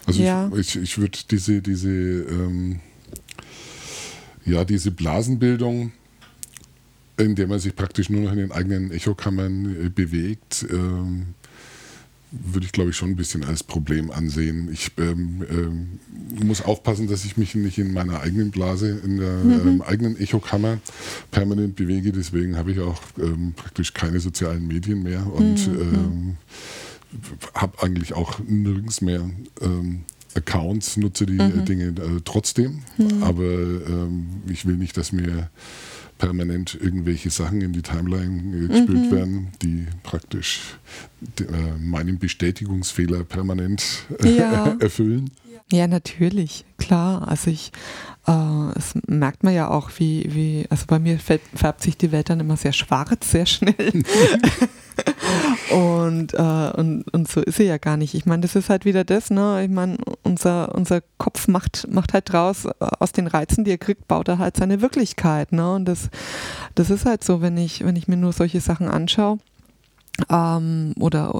Also 0.05 0.23
ja. 0.23 0.49
ich, 0.53 0.75
ich, 0.75 0.83
ich 0.83 0.97
würde 0.97 1.17
diese, 1.29 1.61
diese, 1.61 1.89
ähm, 1.89 2.79
ja, 4.45 4.63
diese 4.63 4.91
Blasenbildung, 4.91 5.91
in 7.17 7.35
der 7.35 7.47
man 7.47 7.59
sich 7.59 7.75
praktisch 7.75 8.09
nur 8.09 8.21
noch 8.21 8.31
in 8.31 8.37
den 8.37 8.51
eigenen 8.51 8.91
Echokammern 8.91 9.85
äh, 9.85 9.89
bewegt, 9.89 10.65
ähm, 10.69 11.33
würde 12.31 12.65
ich 12.65 12.71
glaube 12.71 12.89
ich 12.89 12.95
schon 12.95 13.09
ein 13.09 13.15
bisschen 13.15 13.43
als 13.43 13.63
Problem 13.63 14.11
ansehen. 14.11 14.69
Ich 14.71 14.91
ähm, 14.97 15.45
ähm, 15.49 15.99
muss 16.45 16.61
aufpassen, 16.61 17.07
dass 17.07 17.25
ich 17.25 17.37
mich 17.37 17.55
nicht 17.55 17.77
in 17.77 17.93
meiner 17.93 18.19
eigenen 18.19 18.51
Blase, 18.51 19.01
in 19.03 19.17
der 19.17 19.37
mhm. 19.37 19.67
ähm, 19.67 19.81
eigenen 19.81 20.17
Echokammer 20.17 20.79
permanent 21.31 21.75
bewege. 21.75 22.11
Deswegen 22.11 22.57
habe 22.57 22.71
ich 22.71 22.79
auch 22.79 23.01
ähm, 23.17 23.53
praktisch 23.55 23.93
keine 23.93 24.19
sozialen 24.19 24.67
Medien 24.67 25.03
mehr 25.03 25.25
und 25.31 25.67
mhm. 25.67 25.77
Ähm, 25.77 26.37
habe 27.53 27.81
eigentlich 27.81 28.13
auch 28.13 28.39
nirgends 28.45 29.01
mehr 29.01 29.29
ähm, 29.61 30.01
Accounts, 30.35 30.97
nutze 30.97 31.25
die 31.25 31.41
mhm. 31.41 31.65
Dinge 31.65 31.85
äh, 31.85 32.21
trotzdem. 32.25 32.81
Mhm. 32.97 33.23
Aber 33.23 34.09
ich 34.49 34.65
will 34.65 34.75
nicht, 34.75 34.97
dass 34.97 35.11
mir 35.13 35.49
permanent 36.17 36.77
irgendwelche 36.79 37.29
Sachen 37.29 37.61
in 37.61 37.73
die 37.73 37.81
Timeline 37.81 38.67
gespült 38.67 38.89
mhm. 38.89 39.11
werden, 39.11 39.47
die 39.61 39.85
praktisch 40.03 40.77
äh, 41.39 41.43
meinen 41.79 42.19
Bestätigungsfehler 42.19 43.23
permanent 43.23 44.05
äh, 44.23 44.37
ja. 44.37 44.75
erfüllen. 44.79 45.31
Ja, 45.71 45.87
natürlich, 45.87 46.63
klar. 46.77 47.27
Also 47.27 47.51
ich, 47.51 47.71
äh, 48.25 48.71
das 48.73 48.93
merkt 49.05 49.43
man 49.43 49.53
ja 49.53 49.69
auch, 49.69 49.89
wie, 49.97 50.33
wie, 50.33 50.65
also 50.69 50.85
bei 50.87 50.97
mir 50.97 51.19
färbt 51.19 51.81
sich 51.81 51.97
die 51.97 52.13
Welt 52.13 52.29
dann 52.29 52.39
immer 52.39 52.55
sehr 52.55 52.71
schwarz, 52.71 53.31
sehr 53.31 53.45
schnell. 53.45 53.75
und, 55.71 56.33
äh, 56.33 56.71
und, 56.77 57.03
und 57.13 57.27
so 57.29 57.41
ist 57.41 57.57
sie 57.57 57.65
ja 57.65 57.77
gar 57.77 57.97
nicht. 57.97 58.13
Ich 58.13 58.25
meine, 58.25 58.43
das 58.43 58.55
ist 58.55 58.69
halt 58.69 58.85
wieder 58.85 59.03
das, 59.03 59.29
ne? 59.29 59.61
Ich 59.65 59.69
meine, 59.69 59.97
unser, 60.23 60.73
unser 60.73 61.01
Kopf 61.17 61.49
macht, 61.49 61.85
macht 61.91 62.13
halt 62.13 62.31
draus, 62.31 62.63
äh, 62.63 62.71
aus 62.79 63.11
den 63.11 63.27
Reizen, 63.27 63.65
die 63.65 63.71
er 63.71 63.77
kriegt, 63.77 64.07
baut 64.07 64.29
er 64.29 64.37
halt 64.37 64.55
seine 64.55 64.81
Wirklichkeit, 64.81 65.51
ne? 65.51 65.73
Und 65.73 65.83
das, 65.83 66.09
das 66.75 66.89
ist 66.89 67.05
halt 67.05 67.25
so, 67.25 67.41
wenn 67.41 67.57
ich, 67.57 67.83
wenn 67.83 67.97
ich 67.97 68.07
mir 68.07 68.17
nur 68.17 68.31
solche 68.31 68.61
Sachen 68.61 68.87
anschaue, 68.87 69.39
ähm, 70.29 70.93
oder 70.99 71.39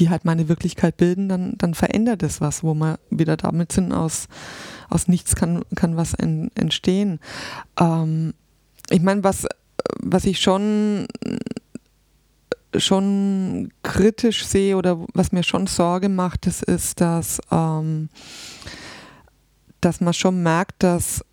die 0.00 0.08
halt 0.08 0.24
meine 0.24 0.48
Wirklichkeit 0.48 0.96
bilden, 0.96 1.28
dann, 1.28 1.54
dann 1.58 1.74
verändert 1.74 2.22
es 2.22 2.40
was, 2.40 2.64
wo 2.64 2.74
wir 2.74 2.98
wieder 3.10 3.36
damit 3.36 3.70
sind, 3.70 3.92
aus, 3.92 4.26
aus 4.88 5.06
nichts 5.06 5.36
kann, 5.36 5.62
kann 5.76 5.96
was 5.96 6.14
en, 6.14 6.50
entstehen. 6.56 7.20
Ähm, 7.78 8.34
ich 8.88 9.02
meine, 9.02 9.22
was, 9.22 9.46
was 10.00 10.24
ich 10.24 10.40
schon 10.40 11.06
schon 12.76 13.72
kritisch 13.82 14.46
sehe 14.46 14.76
oder 14.76 15.04
was 15.12 15.32
mir 15.32 15.42
schon 15.42 15.66
Sorge 15.66 16.08
macht, 16.08 16.46
das 16.46 16.62
ist, 16.62 17.00
dass, 17.00 17.40
ähm, 17.50 18.08
dass 19.80 20.00
man 20.00 20.14
schon 20.14 20.42
merkt, 20.42 20.84
dass 20.84 21.24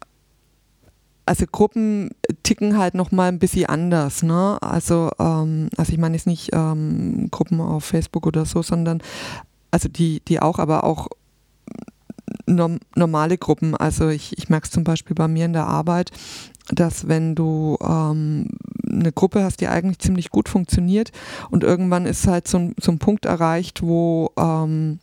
also 1.27 1.45
Gruppen 1.51 2.11
ticken 2.43 2.77
halt 2.77 2.93
nochmal 2.95 3.29
ein 3.29 3.39
bisschen 3.39 3.65
anders, 3.65 4.23
ne? 4.23 4.57
Also, 4.61 5.11
ähm, 5.19 5.69
also 5.77 5.91
ich 5.91 5.99
meine 5.99 6.15
jetzt 6.15 6.27
nicht 6.27 6.51
ähm, 6.53 7.27
Gruppen 7.31 7.59
auf 7.59 7.83
Facebook 7.83 8.25
oder 8.25 8.45
so, 8.45 8.61
sondern 8.61 9.01
also 9.71 9.89
die, 9.89 10.21
die 10.21 10.39
auch, 10.39 10.59
aber 10.59 10.83
auch 10.85 11.07
norm 12.45 12.79
normale 12.95 13.37
Gruppen. 13.37 13.75
Also 13.75 14.09
ich, 14.09 14.37
ich 14.37 14.49
merke 14.49 14.65
es 14.65 14.71
zum 14.71 14.83
Beispiel 14.83 15.15
bei 15.15 15.27
mir 15.27 15.45
in 15.45 15.53
der 15.53 15.67
Arbeit, 15.67 16.11
dass 16.69 17.07
wenn 17.07 17.35
du 17.35 17.77
ähm, 17.81 18.47
eine 18.89 19.11
Gruppe 19.11 19.43
hast, 19.43 19.61
die 19.61 19.67
eigentlich 19.67 19.99
ziemlich 19.99 20.29
gut 20.29 20.47
funktioniert 20.49 21.11
und 21.49 21.63
irgendwann 21.63 22.05
ist 22.05 22.27
halt 22.27 22.47
so 22.47 22.57
ein, 22.57 22.75
so 22.79 22.91
ein 22.91 22.99
Punkt 22.99 23.25
erreicht, 23.25 23.81
wo, 23.83 24.31
ähm, 24.37 24.99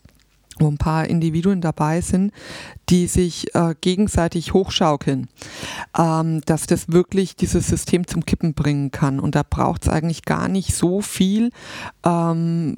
wo 0.59 0.69
ein 0.69 0.79
paar 0.79 1.07
Individuen 1.07 1.61
dabei 1.61 2.01
sind, 2.01 2.33
die 2.88 3.07
sich 3.07 3.55
äh, 3.55 3.75
gegenseitig 3.81 4.53
hochschaukeln, 4.53 5.29
ähm, 5.99 6.40
dass 6.47 6.67
das 6.67 6.90
wirklich 6.90 7.37
dieses 7.37 7.67
System 7.67 8.07
zum 8.07 8.25
Kippen 8.25 8.55
bringen 8.55 8.90
kann. 8.90 9.19
Und 9.21 9.35
da 9.35 9.43
braucht 9.49 9.83
es 9.83 9.88
eigentlich 9.88 10.25
gar 10.25 10.49
nicht 10.49 10.75
so 10.75 11.01
viel, 11.01 11.51
ähm, 12.05 12.77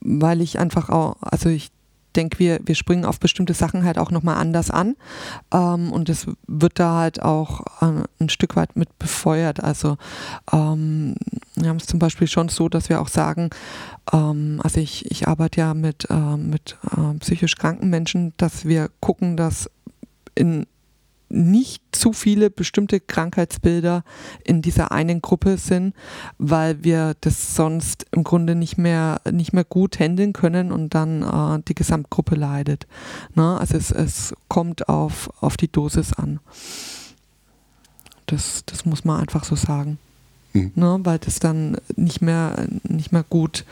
weil 0.00 0.40
ich 0.40 0.58
einfach 0.58 0.88
auch, 0.88 1.16
also 1.20 1.48
ich 1.48 1.70
denke, 2.12 2.38
wir, 2.38 2.60
wir 2.64 2.74
springen 2.74 3.04
auf 3.04 3.20
bestimmte 3.20 3.54
Sachen 3.54 3.84
halt 3.84 3.98
auch 3.98 4.10
nochmal 4.10 4.36
anders 4.36 4.70
an. 4.70 4.96
Ähm, 5.52 5.92
und 5.92 6.08
es 6.08 6.26
wird 6.46 6.78
da 6.78 7.00
halt 7.00 7.22
auch 7.22 7.60
äh, 7.80 8.04
ein 8.20 8.28
Stück 8.28 8.56
weit 8.56 8.76
mit 8.76 8.98
befeuert. 8.98 9.62
Also 9.62 9.96
ähm, 10.52 11.14
wir 11.54 11.68
haben 11.68 11.76
es 11.76 11.86
zum 11.86 11.98
Beispiel 11.98 12.28
schon 12.28 12.48
so, 12.48 12.68
dass 12.68 12.88
wir 12.88 13.00
auch 13.00 13.08
sagen, 13.08 13.50
ähm, 14.12 14.60
also 14.62 14.80
ich, 14.80 15.10
ich 15.10 15.28
arbeite 15.28 15.60
ja 15.60 15.74
mit, 15.74 16.08
äh, 16.10 16.36
mit 16.36 16.78
äh, 16.96 17.18
psychisch 17.18 17.56
kranken 17.56 17.90
Menschen, 17.90 18.32
dass 18.36 18.64
wir 18.64 18.90
gucken, 19.00 19.36
dass 19.36 19.70
in 20.34 20.66
nicht 21.32 21.82
zu 21.92 22.12
viele 22.12 22.50
bestimmte 22.50 23.00
Krankheitsbilder 23.00 24.04
in 24.44 24.62
dieser 24.62 24.92
einen 24.92 25.22
Gruppe 25.22 25.56
sind, 25.56 25.94
weil 26.38 26.84
wir 26.84 27.14
das 27.20 27.54
sonst 27.54 28.06
im 28.12 28.24
Grunde 28.24 28.54
nicht 28.54 28.78
mehr, 28.78 29.20
nicht 29.30 29.52
mehr 29.52 29.64
gut 29.64 29.98
handeln 29.98 30.32
können 30.32 30.72
und 30.72 30.94
dann 30.94 31.22
äh, 31.22 31.62
die 31.66 31.74
Gesamtgruppe 31.74 32.34
leidet. 32.34 32.86
Ne? 33.34 33.58
Also 33.58 33.76
es, 33.76 33.90
es 33.90 34.34
kommt 34.48 34.88
auf, 34.88 35.30
auf 35.40 35.56
die 35.56 35.70
Dosis 35.70 36.12
an. 36.12 36.40
Das, 38.26 38.64
das 38.66 38.84
muss 38.84 39.04
man 39.04 39.20
einfach 39.20 39.44
so 39.44 39.56
sagen. 39.56 39.98
Mhm. 40.52 40.72
Ne? 40.74 41.00
Weil 41.02 41.18
das 41.18 41.38
dann 41.38 41.76
nicht 41.96 42.22
mehr, 42.22 42.66
nicht 42.84 43.12
mehr 43.12 43.24
gut, 43.28 43.64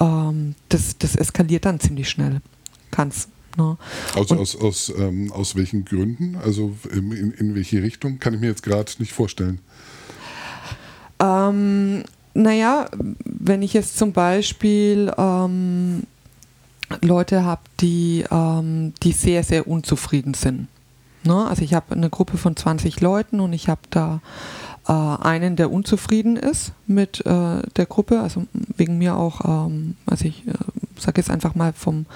ähm, 0.00 0.54
das, 0.68 0.98
das 0.98 1.16
eskaliert 1.16 1.64
dann 1.64 1.80
ziemlich 1.80 2.08
schnell. 2.08 2.40
Kann 2.90 3.08
es 3.08 3.28
Ne? 3.56 3.76
Also 4.14 4.36
aus, 4.36 4.56
aus, 4.56 4.92
ähm, 4.96 5.32
aus 5.32 5.56
welchen 5.56 5.84
Gründen? 5.84 6.36
Also 6.36 6.74
in, 6.90 7.32
in 7.32 7.54
welche 7.54 7.82
Richtung? 7.82 8.18
Kann 8.18 8.34
ich 8.34 8.40
mir 8.40 8.48
jetzt 8.48 8.62
gerade 8.62 8.90
nicht 8.98 9.12
vorstellen. 9.12 9.60
Ähm, 11.20 12.04
naja, 12.34 12.86
wenn 13.24 13.62
ich 13.62 13.72
jetzt 13.72 13.96
zum 13.96 14.12
Beispiel 14.12 15.12
ähm, 15.16 16.04
Leute 17.00 17.44
habe, 17.44 17.62
die, 17.80 18.24
ähm, 18.30 18.92
die 19.02 19.12
sehr, 19.12 19.44
sehr 19.44 19.66
unzufrieden 19.66 20.34
sind. 20.34 20.68
Ne? 21.24 21.46
Also 21.46 21.62
ich 21.62 21.74
habe 21.74 21.94
eine 21.94 22.10
Gruppe 22.10 22.36
von 22.36 22.56
20 22.56 23.00
Leuten 23.00 23.40
und 23.40 23.52
ich 23.52 23.68
habe 23.68 23.82
da 23.90 24.20
äh, 24.88 24.92
einen, 24.92 25.56
der 25.56 25.70
unzufrieden 25.70 26.36
ist 26.36 26.72
mit 26.86 27.24
äh, 27.24 27.62
der 27.76 27.86
Gruppe, 27.86 28.20
also 28.20 28.46
wegen 28.76 28.98
mir 28.98 29.16
auch, 29.16 29.66
ähm, 29.66 29.96
also 30.06 30.24
ich 30.24 30.46
äh, 30.46 30.52
sage 30.98 31.20
jetzt 31.20 31.30
einfach 31.30 31.54
mal 31.54 31.72
vom, 31.72 32.06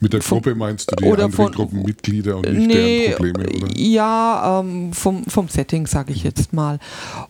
mit 0.00 0.14
der 0.14 0.20
Gruppe 0.20 0.54
meinst 0.54 0.90
du 0.90 0.96
die 0.96 1.10
anderen 1.10 1.32
von, 1.32 1.52
Gruppenmitglieder 1.52 2.36
und 2.38 2.50
nicht 2.50 2.66
nee, 2.66 3.08
deren 3.08 3.16
Probleme, 3.16 3.50
oder? 3.50 3.76
Ja, 3.76 4.60
ähm, 4.60 4.92
vom, 4.92 5.24
vom 5.24 5.48
Setting, 5.48 5.86
sage 5.86 6.12
ich 6.12 6.24
jetzt 6.24 6.52
mal. 6.52 6.78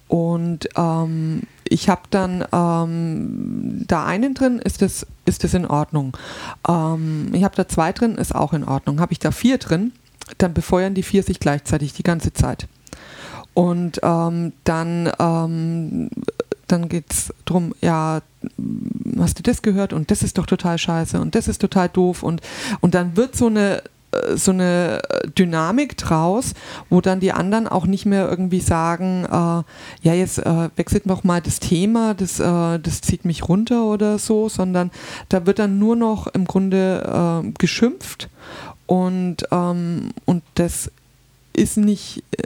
Und 0.07 0.69
ähm, 0.77 1.43
ich 1.69 1.89
habe 1.89 2.03
dann 2.11 2.45
ähm, 2.53 3.85
da 3.87 4.07
einen 4.07 4.35
drin, 4.35 4.61
ist 4.61 4.83
das, 4.83 5.07
ist 5.25 5.43
das 5.43 5.55
in 5.55 5.67
Ordnung. 5.67 6.17
Ähm, 6.69 7.31
ich 7.33 7.43
habe 7.43 7.57
da 7.57 7.67
zwei 7.67 7.93
drin, 7.93 8.15
ist 8.15 8.35
auch 8.35 8.53
in 8.53 8.65
Ordnung. 8.65 9.01
Habe 9.01 9.13
ich 9.13 9.19
da 9.19 9.33
vier 9.33 9.59
drin, 9.59 9.93
dann 10.39 10.55
befeuern 10.55 10.95
die 10.95 11.03
vier 11.03 11.25
sich 11.25 11.41
gleichzeitig 11.41 11.93
die 11.93 12.05
ganze 12.05 12.33
Zeit. 12.33 12.69
Und 13.53 13.99
ähm, 14.05 14.53
dann 14.63 15.13
ähm, 15.19 16.11
dann 16.71 16.89
geht 16.89 17.13
es 17.13 17.35
darum, 17.45 17.75
ja, 17.81 18.21
hast 19.19 19.39
du 19.39 19.43
das 19.43 19.63
gehört 19.63 19.93
und 19.93 20.11
das 20.11 20.23
ist 20.23 20.39
doch 20.39 20.47
total 20.47 20.79
scheiße 20.79 21.21
und 21.21 21.35
das 21.35 21.49
ist 21.49 21.61
total 21.61 21.89
doof 21.89 22.23
und, 22.23 22.41
und 22.81 22.95
dann 22.95 23.17
wird 23.17 23.37
so 23.37 23.47
eine 23.47 23.83
äh, 24.13 24.37
so 24.37 24.51
eine 24.51 25.03
Dynamik 25.39 25.97
draus, 25.97 26.55
wo 26.89 27.01
dann 27.01 27.21
die 27.21 27.33
anderen 27.33 27.69
auch 27.69 27.87
nicht 27.87 28.07
mehr 28.07 28.29
irgendwie 28.29 28.61
sagen, 28.61 29.25
äh, 29.25 29.29
ja, 30.03 30.15
jetzt 30.15 30.39
äh, 30.39 30.69
wechselt 30.77 31.07
noch 31.07 31.25
mal 31.25 31.41
das 31.41 31.61
Thema, 31.61 32.15
das, 32.15 32.41
äh, 32.41 32.79
das 32.79 33.03
zieht 33.03 33.25
mich 33.25 33.49
runter 33.49 33.85
oder 33.85 34.19
so, 34.19 34.49
sondern 34.49 34.91
da 35.29 35.47
wird 35.47 35.59
dann 35.59 35.79
nur 35.79 35.97
noch 35.97 36.27
im 36.29 36.47
Grunde 36.47 37.43
äh, 37.45 37.53
geschimpft 37.59 38.29
und, 38.87 39.45
ähm, 39.53 40.11
und 40.25 40.43
das 40.55 40.91
ist 41.53 41.77
nicht, 41.77 42.25
äh, 42.33 42.43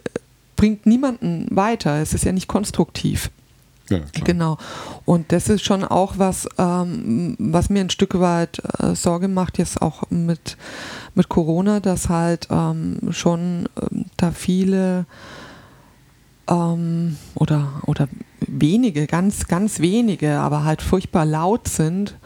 bringt 0.56 0.86
niemanden 0.86 1.46
weiter, 1.50 2.02
es 2.02 2.12
ist 2.12 2.24
ja 2.24 2.32
nicht 2.32 2.48
konstruktiv. 2.48 3.30
Ja, 3.90 4.00
genau. 4.24 4.56
Und 5.04 5.30
das 5.30 5.48
ist 5.48 5.64
schon 5.64 5.84
auch 5.84 6.14
was, 6.16 6.48
ähm, 6.58 7.36
was 7.38 7.68
mir 7.68 7.80
ein 7.80 7.90
Stück 7.90 8.18
weit 8.18 8.62
äh, 8.78 8.94
Sorge 8.94 9.28
macht, 9.28 9.58
jetzt 9.58 9.82
auch 9.82 10.10
mit, 10.10 10.56
mit 11.14 11.28
Corona, 11.28 11.80
dass 11.80 12.08
halt 12.08 12.48
ähm, 12.50 12.98
schon 13.10 13.68
ähm, 13.80 14.06
da 14.16 14.30
viele 14.30 15.04
ähm, 16.48 17.16
oder, 17.34 17.82
oder 17.86 18.08
wenige, 18.40 19.06
ganz, 19.06 19.48
ganz 19.48 19.80
wenige, 19.80 20.38
aber 20.38 20.64
halt 20.64 20.82
furchtbar 20.82 21.26
laut 21.26 21.68
sind 21.68 22.16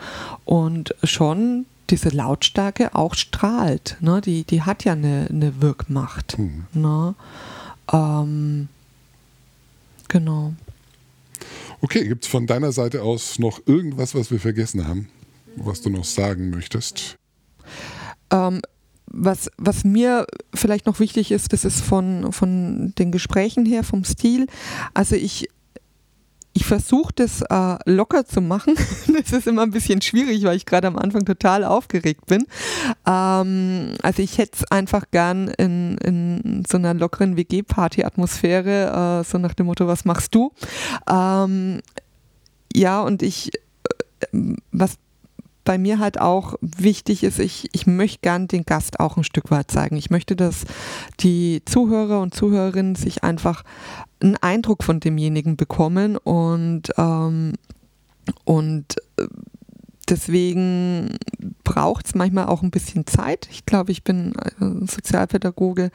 und 0.44 0.94
schon 1.02 1.66
diese 1.90 2.10
Lautstärke 2.10 2.94
auch 2.94 3.14
strahlt. 3.14 3.96
Ne? 4.00 4.20
Die, 4.20 4.44
die 4.44 4.62
hat 4.62 4.84
ja 4.84 4.92
eine, 4.92 5.26
eine 5.30 5.60
Wirkmacht. 5.60 6.38
Mhm. 6.38 6.66
Ne? 6.72 7.14
Ähm, 7.92 8.68
genau. 10.08 10.52
Okay, 11.80 12.06
gibt 12.08 12.24
es 12.24 12.30
von 12.30 12.46
deiner 12.46 12.72
Seite 12.72 13.02
aus 13.02 13.38
noch 13.38 13.60
irgendwas, 13.66 14.14
was 14.14 14.30
wir 14.30 14.40
vergessen 14.40 14.86
haben, 14.86 15.08
was 15.56 15.80
du 15.80 15.90
noch 15.90 16.04
sagen 16.04 16.50
möchtest? 16.50 17.16
Ähm, 18.30 18.60
was, 19.06 19.50
was 19.56 19.84
mir 19.84 20.26
vielleicht 20.54 20.86
noch 20.86 21.00
wichtig 21.00 21.30
ist, 21.30 21.52
das 21.52 21.64
ist 21.64 21.80
von, 21.80 22.32
von 22.32 22.94
den 22.98 23.12
Gesprächen 23.12 23.64
her, 23.64 23.84
vom 23.84 24.04
Stil. 24.04 24.46
Also 24.92 25.14
ich 25.14 25.48
ich 26.58 26.66
versuche 26.66 27.12
das 27.14 27.42
äh, 27.42 27.76
locker 27.84 28.24
zu 28.24 28.40
machen. 28.40 28.74
das 29.16 29.30
ist 29.32 29.46
immer 29.46 29.62
ein 29.62 29.70
bisschen 29.70 30.02
schwierig, 30.02 30.42
weil 30.42 30.56
ich 30.56 30.66
gerade 30.66 30.88
am 30.88 30.96
Anfang 30.96 31.24
total 31.24 31.62
aufgeregt 31.62 32.26
bin. 32.26 32.46
Ähm, 33.06 33.94
also 34.02 34.20
ich 34.20 34.38
hätte 34.38 34.56
es 34.56 34.64
einfach 34.72 35.04
gern 35.12 35.46
in, 35.46 35.98
in 35.98 36.64
so 36.68 36.76
einer 36.76 36.94
lockeren 36.94 37.36
WG-Party-Atmosphäre, 37.36 39.20
äh, 39.20 39.24
so 39.24 39.38
nach 39.38 39.54
dem 39.54 39.66
Motto, 39.66 39.86
was 39.86 40.04
machst 40.04 40.34
du? 40.34 40.50
Ähm, 41.08 41.80
ja, 42.74 43.02
und 43.02 43.22
ich, 43.22 43.52
äh, 44.32 44.56
was 44.72 44.96
bei 45.62 45.78
mir 45.78 46.00
halt 46.00 46.18
auch 46.18 46.54
wichtig 46.60 47.22
ist, 47.22 47.38
ich, 47.38 47.68
ich 47.72 47.86
möchte 47.86 48.20
gern 48.22 48.48
den 48.48 48.64
Gast 48.64 48.98
auch 48.98 49.16
ein 49.16 49.22
Stück 49.22 49.52
weit 49.52 49.70
zeigen. 49.70 49.96
Ich 49.96 50.10
möchte, 50.10 50.34
dass 50.34 50.64
die 51.20 51.62
Zuhörer 51.66 52.20
und 52.20 52.34
Zuhörerinnen 52.34 52.94
sich 52.94 53.22
einfach 53.22 53.62
einen 54.20 54.36
Eindruck 54.36 54.84
von 54.84 55.00
demjenigen 55.00 55.56
bekommen 55.56 56.16
und, 56.16 56.90
ähm, 56.96 57.54
und 58.44 58.96
äh, 59.18 59.26
deswegen 60.08 61.18
braucht 61.64 62.06
es 62.06 62.14
manchmal 62.14 62.46
auch 62.46 62.62
ein 62.62 62.70
bisschen 62.70 63.06
Zeit. 63.06 63.48
Ich 63.50 63.66
glaube, 63.66 63.92
ich 63.92 64.02
bin 64.02 64.34
äh, 64.34 64.86
Sozialpädagoge. 64.86 65.90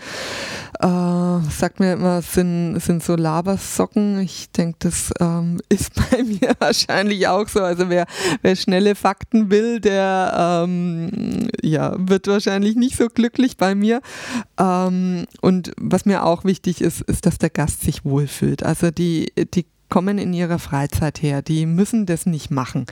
Äh, 0.79 1.39
sagt 1.49 1.79
mir 1.79 1.93
immer, 1.93 2.19
es 2.19 2.33
sind, 2.33 2.79
sind 2.79 3.03
so 3.03 3.15
Labersocken. 3.15 4.19
Ich 4.19 4.51
denke, 4.51 4.77
das 4.79 5.11
ähm, 5.19 5.59
ist 5.69 5.93
bei 5.95 6.23
mir 6.23 6.53
wahrscheinlich 6.59 7.27
auch 7.27 7.47
so. 7.47 7.61
Also 7.61 7.89
wer, 7.89 8.05
wer 8.41 8.55
schnelle 8.55 8.95
Fakten 8.95 9.49
will, 9.49 9.79
der 9.79 10.63
ähm, 10.63 11.49
ja, 11.61 11.95
wird 11.97 12.27
wahrscheinlich 12.27 12.75
nicht 12.75 12.95
so 12.95 13.07
glücklich 13.07 13.57
bei 13.57 13.73
mir. 13.73 14.01
Ähm, 14.59 15.25
und 15.41 15.71
was 15.77 16.05
mir 16.05 16.23
auch 16.23 16.45
wichtig 16.45 16.81
ist, 16.81 17.01
ist, 17.01 17.25
dass 17.25 17.39
der 17.39 17.49
Gast 17.49 17.81
sich 17.81 18.05
wohlfühlt. 18.05 18.63
Also 18.63 18.91
die, 18.91 19.31
die 19.53 19.65
kommen 19.93 20.17
in 20.17 20.33
ihrer 20.33 20.57
Freizeit 20.57 21.21
her. 21.21 21.43
Die 21.43 21.67
müssen 21.67 22.07
das 22.07 22.25
nicht 22.25 22.49
machen. 22.49 22.87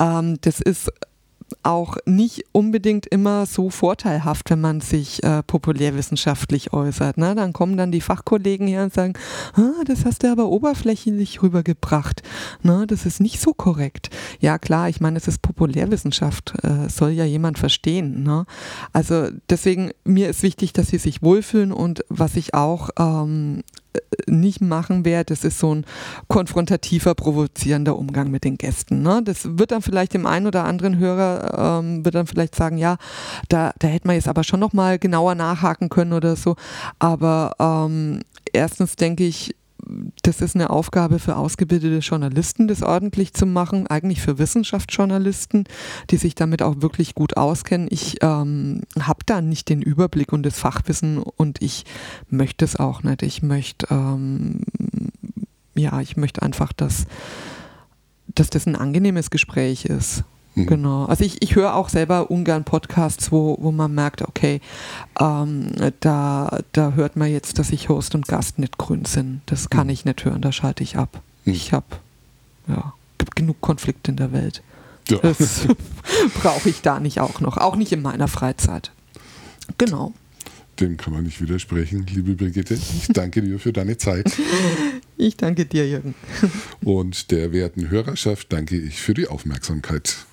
Ähm, 0.00 0.38
das 0.40 0.60
ist 0.60 0.90
auch 1.62 1.96
nicht 2.06 2.44
unbedingt 2.50 3.06
immer 3.06 3.46
so 3.46 3.70
vorteilhaft, 3.70 4.50
wenn 4.50 4.60
man 4.60 4.80
sich 4.80 5.22
äh, 5.22 5.44
populärwissenschaftlich 5.44 6.72
äußert. 6.72 7.18
Ne? 7.18 7.36
Dann 7.36 7.52
kommen 7.52 7.76
dann 7.76 7.92
die 7.92 8.00
Fachkollegen 8.00 8.66
her 8.66 8.82
und 8.82 8.92
sagen, 8.92 9.12
ah, 9.54 9.84
das 9.86 10.04
hast 10.04 10.24
du 10.24 10.32
aber 10.32 10.46
oberflächlich 10.46 11.40
rübergebracht. 11.40 12.22
Ne? 12.64 12.84
Das 12.88 13.06
ist 13.06 13.20
nicht 13.20 13.40
so 13.40 13.52
korrekt. 13.52 14.10
Ja 14.40 14.58
klar, 14.58 14.88
ich 14.88 15.00
meine, 15.00 15.18
es 15.18 15.28
ist 15.28 15.40
Populärwissenschaft, 15.42 16.54
äh, 16.64 16.88
soll 16.88 17.10
ja 17.10 17.24
jemand 17.24 17.60
verstehen. 17.60 18.24
Ne? 18.24 18.44
Also 18.92 19.28
deswegen, 19.48 19.92
mir 20.02 20.28
ist 20.30 20.42
wichtig, 20.42 20.72
dass 20.72 20.88
sie 20.88 20.98
sich 20.98 21.22
wohlfühlen 21.22 21.70
und 21.70 22.04
was 22.08 22.34
ich 22.34 22.54
auch 22.54 22.90
ähm, 22.98 23.62
nicht 24.26 24.60
machen 24.60 25.04
werde, 25.04 25.34
das 25.34 25.44
ist 25.44 25.58
so 25.58 25.74
ein 25.74 25.84
konfrontativer, 26.28 27.14
provozierender 27.14 27.96
Umgang 27.96 28.30
mit 28.30 28.44
den 28.44 28.56
Gästen. 28.56 29.02
Ne? 29.02 29.22
Das 29.24 29.58
wird 29.58 29.72
dann 29.72 29.82
vielleicht 29.82 30.14
dem 30.14 30.26
einen 30.26 30.46
oder 30.46 30.64
anderen 30.64 30.98
Hörer, 30.98 31.80
ähm, 31.80 32.04
wird 32.04 32.14
dann 32.14 32.26
vielleicht 32.26 32.54
sagen, 32.54 32.78
ja, 32.78 32.96
da, 33.48 33.72
da 33.78 33.88
hätte 33.88 34.06
man 34.06 34.16
jetzt 34.16 34.28
aber 34.28 34.44
schon 34.44 34.60
nochmal 34.60 34.98
genauer 34.98 35.34
nachhaken 35.34 35.88
können 35.88 36.12
oder 36.12 36.36
so. 36.36 36.56
Aber 36.98 37.54
ähm, 37.58 38.20
erstens 38.52 38.96
denke 38.96 39.24
ich, 39.24 39.54
das 40.22 40.40
ist 40.40 40.54
eine 40.54 40.70
Aufgabe 40.70 41.18
für 41.18 41.36
ausgebildete 41.36 41.98
Journalisten, 41.98 42.68
das 42.68 42.82
ordentlich 42.82 43.34
zu 43.34 43.46
machen, 43.46 43.86
eigentlich 43.86 44.20
für 44.20 44.38
Wissenschaftsjournalisten, 44.38 45.64
die 46.10 46.16
sich 46.16 46.34
damit 46.34 46.62
auch 46.62 46.80
wirklich 46.80 47.14
gut 47.14 47.36
auskennen. 47.36 47.88
Ich 47.90 48.18
ähm, 48.22 48.82
habe 48.98 49.20
da 49.26 49.40
nicht 49.40 49.68
den 49.68 49.82
Überblick 49.82 50.32
und 50.32 50.44
das 50.44 50.58
Fachwissen 50.58 51.18
und 51.18 51.62
ich 51.62 51.84
möchte 52.28 52.64
es 52.64 52.76
auch 52.76 53.02
nicht. 53.02 53.22
Ich 53.22 53.42
möchte, 53.42 53.86
ähm, 53.90 54.60
ja, 55.74 56.00
ich 56.00 56.16
möchte 56.16 56.42
einfach, 56.42 56.72
dass, 56.72 57.06
dass 58.28 58.50
das 58.50 58.66
ein 58.66 58.76
angenehmes 58.76 59.30
Gespräch 59.30 59.84
ist. 59.84 60.24
Mhm. 60.60 60.66
Genau. 60.66 61.04
Also 61.06 61.24
ich, 61.24 61.42
ich 61.42 61.54
höre 61.56 61.74
auch 61.74 61.88
selber 61.88 62.30
ungern 62.30 62.64
Podcasts, 62.64 63.32
wo, 63.32 63.56
wo 63.60 63.72
man 63.72 63.94
merkt, 63.94 64.22
okay, 64.22 64.60
ähm, 65.18 65.70
da, 66.00 66.60
da 66.72 66.92
hört 66.92 67.16
man 67.16 67.30
jetzt, 67.30 67.58
dass 67.58 67.70
ich 67.70 67.88
Host 67.88 68.14
und 68.14 68.28
Gast 68.28 68.58
nicht 68.58 68.78
grün 68.78 69.04
sind. 69.04 69.42
Das 69.46 69.70
kann 69.70 69.86
mhm. 69.86 69.92
ich 69.92 70.04
nicht 70.04 70.24
hören, 70.24 70.42
da 70.42 70.52
schalte 70.52 70.82
ich 70.82 70.96
ab. 70.96 71.22
Mhm. 71.44 71.52
Ich 71.52 71.72
habe, 71.72 71.86
ja, 72.68 72.94
gibt 73.18 73.36
genug 73.36 73.60
Konflikte 73.60 74.10
in 74.10 74.16
der 74.16 74.32
Welt. 74.32 74.62
Ja. 75.08 75.18
Das 75.18 75.66
brauche 76.42 76.68
ich 76.68 76.82
da 76.82 77.00
nicht 77.00 77.20
auch 77.20 77.40
noch, 77.40 77.56
auch 77.56 77.76
nicht 77.76 77.92
in 77.92 78.02
meiner 78.02 78.28
Freizeit. 78.28 78.92
Genau. 79.78 80.14
Dem 80.78 80.96
kann 80.96 81.12
man 81.12 81.24
nicht 81.24 81.40
widersprechen, 81.42 82.06
liebe 82.06 82.34
Brigitte. 82.34 82.74
Ich 82.74 83.08
danke 83.08 83.42
dir 83.42 83.58
für 83.58 83.72
deine 83.72 83.96
Zeit. 83.96 84.32
Ich 85.16 85.36
danke 85.36 85.66
dir, 85.66 85.86
Jürgen. 85.86 86.14
Und 86.82 87.30
der 87.30 87.52
werten 87.52 87.90
Hörerschaft 87.90 88.50
danke 88.54 88.78
ich 88.78 89.02
für 89.02 89.12
die 89.12 89.26
Aufmerksamkeit. 89.26 90.24